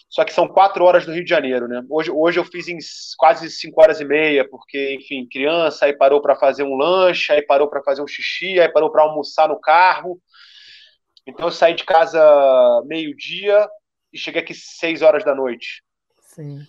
[0.08, 1.82] Só que são quatro horas do Rio de Janeiro, né?
[1.90, 2.78] Hoje, hoje eu fiz em
[3.18, 7.42] quase cinco horas e meia, porque, enfim, criança, aí parou para fazer um lanche, aí
[7.42, 10.22] parou para fazer um xixi, aí parou para almoçar no carro.
[11.26, 12.22] Então eu saí de casa
[12.86, 13.68] meio-dia
[14.12, 15.82] e cheguei aqui seis horas da noite.
[16.20, 16.60] Sim.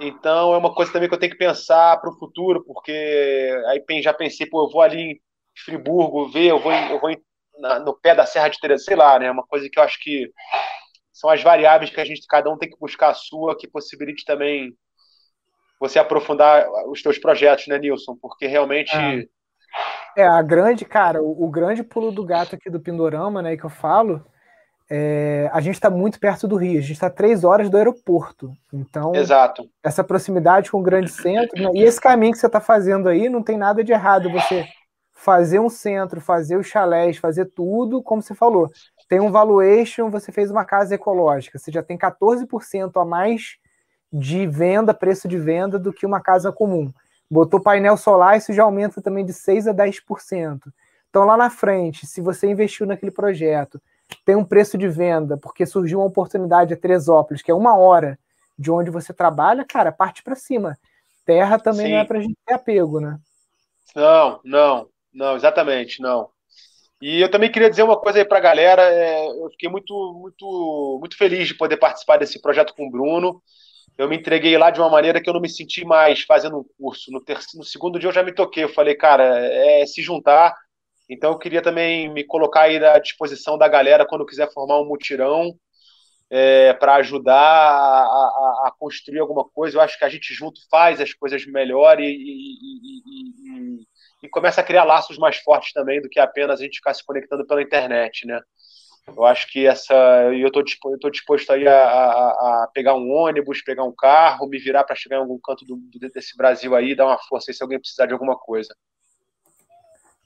[0.00, 4.02] Então é uma coisa também que eu tenho que pensar para o futuro, porque aí
[4.02, 5.20] já pensei, pô, eu vou ali em
[5.64, 7.10] Friburgo ver, eu vou, eu vou
[7.58, 9.26] na, no pé da Serra de Teresa, sei lá, né?
[9.26, 10.30] É uma coisa que eu acho que
[11.12, 14.24] são as variáveis que a gente, cada um tem que buscar a sua, que possibilite
[14.24, 14.72] também
[15.80, 18.16] você aprofundar os teus projetos, né, Nilson?
[18.20, 18.94] Porque realmente.
[18.94, 23.56] É, é a grande, cara, o, o, grande pulo do gato aqui do Pindorama, né,
[23.56, 24.24] que eu falo,
[24.90, 28.52] é, a gente está muito perto do Rio, a gente está três horas do aeroporto.
[28.72, 29.68] Então, Exato.
[29.82, 33.28] essa proximidade com o grande centro, né, e esse caminho que você está fazendo aí,
[33.28, 34.66] não tem nada de errado você
[35.12, 38.70] fazer um centro, fazer os chalés, fazer tudo, como você falou
[39.08, 43.56] tem um valuation, você fez uma casa ecológica, você já tem 14% a mais
[44.12, 46.92] de venda, preço de venda, do que uma casa comum.
[47.30, 50.60] Botou painel solar, isso já aumenta também de 6% a 10%.
[51.08, 53.80] Então, lá na frente, se você investiu naquele projeto,
[54.24, 58.18] tem um preço de venda, porque surgiu uma oportunidade a Teresópolis, que é uma hora
[58.58, 60.76] de onde você trabalha, cara, parte para cima.
[61.24, 61.92] Terra também Sim.
[61.92, 63.18] não é para a gente ter apego, né?
[63.94, 66.30] Não, não, não, exatamente, não.
[67.00, 68.82] E eu também queria dizer uma coisa aí para a galera.
[68.82, 73.40] É, eu fiquei muito, muito, muito feliz de poder participar desse projeto com o Bruno.
[73.96, 76.64] Eu me entreguei lá de uma maneira que eu não me senti mais fazendo um
[76.78, 77.10] curso.
[77.12, 78.64] No, terceiro, no segundo dia eu já me toquei.
[78.64, 80.54] Eu falei, cara, é se juntar.
[81.08, 84.86] Então eu queria também me colocar aí à disposição da galera quando quiser formar um
[84.86, 85.54] mutirão
[86.30, 89.76] é, para ajudar a, a, a, construir alguma coisa.
[89.76, 93.86] Eu acho que a gente junto faz as coisas melhor e, e, e,
[94.22, 97.04] e começa a criar laços mais fortes também do que apenas a gente ficar se
[97.04, 98.40] conectando pela internet, né?
[99.06, 99.94] Eu acho que essa.
[100.34, 100.62] Eu estou
[101.10, 105.38] disposto, a, a, pegar um ônibus, pegar um carro, me virar para chegar em algum
[105.38, 105.78] canto do,
[106.12, 108.74] desse Brasil aí, dar uma força aí se alguém precisar de alguma coisa.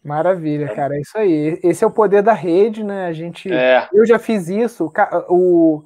[0.05, 1.61] Maravilha, cara, é isso aí.
[1.63, 3.07] Esse é o poder da rede, né?
[3.07, 3.53] A gente.
[3.53, 3.89] É.
[3.93, 4.93] Eu já fiz isso.
[5.29, 5.85] O,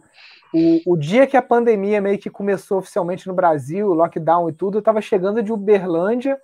[0.54, 4.78] o, o dia que a pandemia meio que começou oficialmente no Brasil, lockdown e tudo,
[4.78, 6.38] eu estava chegando de Uberlândia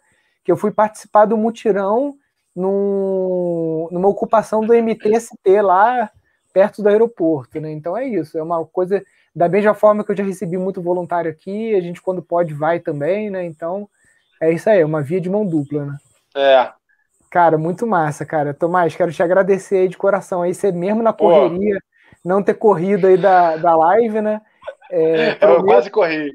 [0.45, 2.15] que eu fui participar do mutirão
[2.55, 6.11] num, numa ocupação do MTST lá
[6.53, 7.71] perto do aeroporto, né?
[7.71, 9.03] Então é isso, é uma coisa
[9.35, 12.79] da mesma forma que eu já recebi muito voluntário aqui, a gente quando pode vai
[12.79, 13.45] também, né?
[13.45, 13.89] Então
[14.41, 15.97] é isso aí, é uma via de mão dupla, né?
[16.37, 16.73] É.
[17.33, 18.53] Cara, muito massa, cara.
[18.53, 22.29] Tomás, quero te agradecer aí de coração aí, você mesmo na correria, Pô.
[22.29, 24.39] não ter corrido aí da, da live, né?
[24.91, 26.31] É, eu quase corri.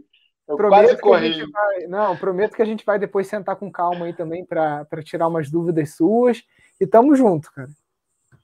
[0.47, 1.51] Eu prometo quase corri.
[1.51, 5.27] Vai, não, prometo que a gente vai depois sentar com calma aí também para tirar
[5.27, 6.41] umas dúvidas suas.
[6.81, 7.69] E tamo junto, cara.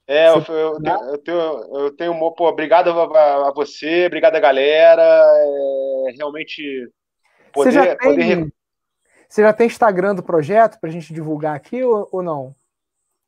[0.06, 4.40] É, eu, eu, tenho, eu, tenho, eu tenho, pô, obrigado a, a você, obrigado a
[4.40, 5.02] galera.
[5.02, 6.88] É, realmente
[7.52, 8.52] poder, você já, tem, poder...
[9.34, 12.54] você já tem Instagram do projeto para a gente divulgar aqui ou, ou não?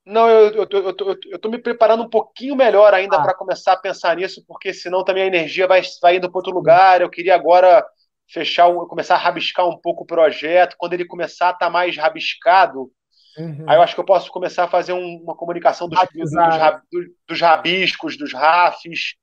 [0.04, 3.22] Não, eu, tô me preparando um pouquinho melhor ainda ah.
[3.22, 6.52] para começar a pensar nisso, porque senão também a energia vai, vai indo para outro
[6.52, 7.00] lugar.
[7.00, 7.84] Eu queria agora
[8.28, 10.76] fechar, começar a rabiscar um pouco o projeto.
[10.78, 12.88] Quando ele começar a estar tá mais rabiscado,
[13.36, 13.64] uhum.
[13.66, 17.10] aí eu acho que eu posso começar a fazer um, uma comunicação dos, dos, dos,
[17.26, 19.16] dos, rabiscos, dos rafs.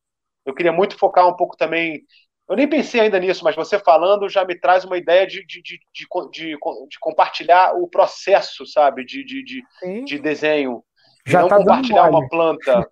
[0.45, 2.01] Eu queria muito focar um pouco também.
[2.49, 5.61] Eu nem pensei ainda nisso, mas você falando já me traz uma ideia de, de,
[5.61, 6.57] de, de, de,
[6.89, 10.83] de compartilhar o processo, sabe, de, de, de, de desenho.
[11.25, 12.85] Já não tá compartilhar uma planta.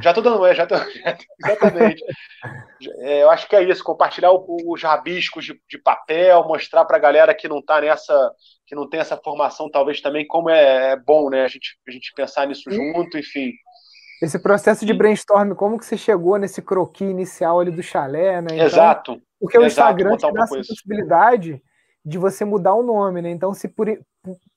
[0.00, 0.74] Já estou dando, é, já tô,
[1.44, 2.04] exatamente.
[3.00, 7.00] É, eu acho que é isso, compartilhar os rabiscos de, de papel, mostrar para a
[7.00, 8.32] galera que não tá nessa,
[8.66, 11.44] que não tem essa formação, talvez também, como é, é bom, né?
[11.44, 13.52] A gente, a gente pensar nisso junto, enfim.
[14.20, 18.48] Esse processo de brainstorm, como que você chegou nesse croquis inicial ali do chalé, né?
[18.52, 19.22] Então, Exato.
[19.40, 21.62] Porque Exato, o Instagram te dá essa possibilidade
[22.04, 23.30] de você mudar o nome, né?
[23.30, 23.86] Então, se por,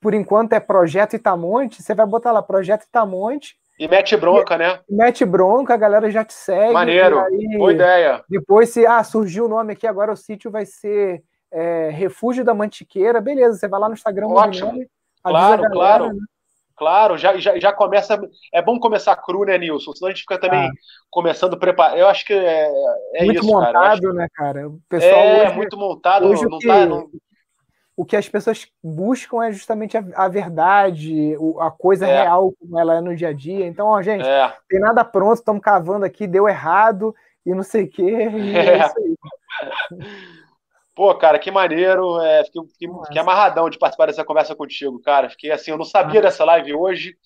[0.00, 3.56] por enquanto é Projeto Itamonte, você vai botar lá Projeto Itamonte.
[3.78, 4.80] E mete bronca, e, né?
[4.88, 6.72] Mete bronca, a galera já te segue.
[6.72, 8.24] Maneiro, aí, boa ideia.
[8.28, 12.54] Depois, se ah, surgiu o nome aqui, agora o sítio vai ser é, Refúgio da
[12.54, 14.72] Mantiqueira, beleza, você vai lá no Instagram, Ótimo.
[14.72, 14.88] Nome,
[15.22, 16.12] claro, galera, claro.
[16.14, 16.20] Né?
[16.76, 18.20] Claro, já, já, já começa.
[18.52, 19.92] É bom começar cru, né, Nilson?
[19.92, 20.70] Senão a gente fica também ah.
[21.10, 21.98] começando a preparar.
[21.98, 22.70] Eu acho que é,
[23.14, 24.14] é muito isso, montado, cara.
[24.14, 24.68] né, cara?
[24.68, 26.86] O pessoal é, hoje, muito montado, hoje não, que, tá.
[26.86, 27.08] Não...
[27.96, 32.22] O que as pessoas buscam é justamente a, a verdade, a coisa é.
[32.22, 33.66] real como ela é no dia a dia.
[33.66, 34.52] Então, ó, gente, é.
[34.68, 37.14] tem nada pronto, estamos cavando aqui, deu errado
[37.44, 38.02] e não sei o quê.
[38.02, 38.66] E é.
[38.80, 39.16] é isso aí.
[40.94, 42.20] Pô, cara, que maneiro.
[42.20, 45.30] É, fiquei, fiquei, fiquei, amarradão de participar dessa conversa contigo, cara.
[45.30, 47.16] Fiquei assim, eu não sabia dessa live hoje.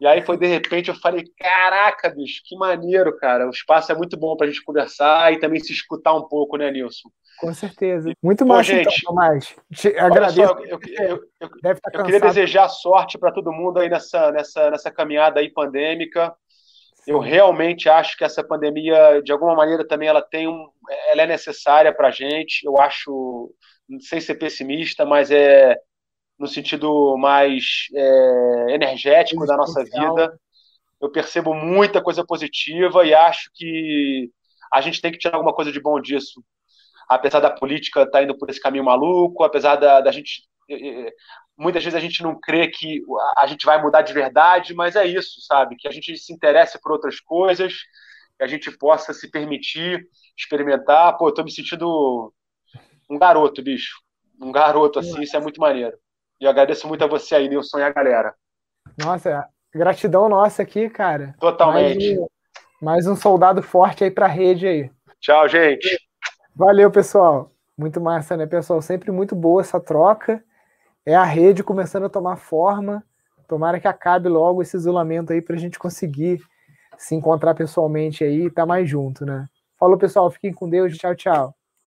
[0.00, 3.46] E aí foi de repente, eu falei, caraca, bicho, que maneiro, cara.
[3.46, 6.72] O espaço é muito bom pra gente conversar e também se escutar um pouco, né,
[6.72, 7.08] Nilson?
[7.38, 8.12] Com certeza.
[8.20, 9.56] Muito mais, então, gente, então, Tomás.
[9.98, 10.48] Agradeço.
[10.48, 11.50] Só, eu, eu, eu,
[11.94, 16.34] eu queria desejar sorte para todo mundo aí nessa, nessa, nessa caminhada aí pandêmica.
[17.06, 20.68] Eu realmente acho que essa pandemia, de alguma maneira, também ela tem um,
[21.10, 22.64] ela é necessária para a gente.
[22.64, 23.52] Eu acho,
[24.00, 25.76] sei ser pessimista, mas é
[26.38, 30.38] no sentido mais é, energético da nossa vida.
[31.00, 34.30] Eu percebo muita coisa positiva e acho que
[34.72, 36.42] a gente tem que tirar alguma coisa de bom disso.
[37.08, 40.42] Apesar da política estar tá indo por esse caminho maluco, apesar da, da gente
[41.56, 43.02] muitas vezes a gente não crê que
[43.36, 45.76] a gente vai mudar de verdade, mas é isso, sabe?
[45.76, 47.74] Que a gente se interesse por outras coisas,
[48.36, 50.06] que a gente possa se permitir
[50.36, 51.16] experimentar.
[51.16, 52.32] Pô, eu tô me sentindo
[53.08, 54.00] um garoto, bicho.
[54.40, 55.96] Um garoto, assim, isso é muito maneiro.
[56.40, 58.34] E eu agradeço muito a você aí, Nilson, e a galera.
[58.98, 61.34] Nossa, gratidão nossa aqui, cara.
[61.38, 62.16] Totalmente.
[62.16, 62.26] Mais um,
[62.80, 64.90] mais um soldado forte aí pra rede aí.
[65.20, 65.96] Tchau, gente.
[66.56, 67.52] Valeu, pessoal.
[67.78, 68.82] Muito massa, né, pessoal?
[68.82, 70.44] Sempre muito boa essa troca
[71.04, 73.04] é a rede começando a tomar forma.
[73.48, 76.40] Tomara que acabe logo esse isolamento aí para a gente conseguir
[76.96, 79.48] se encontrar pessoalmente aí e estar tá mais junto, né?
[79.78, 80.30] Falou, pessoal.
[80.30, 80.96] Fiquem com Deus.
[80.96, 81.61] Tchau, tchau.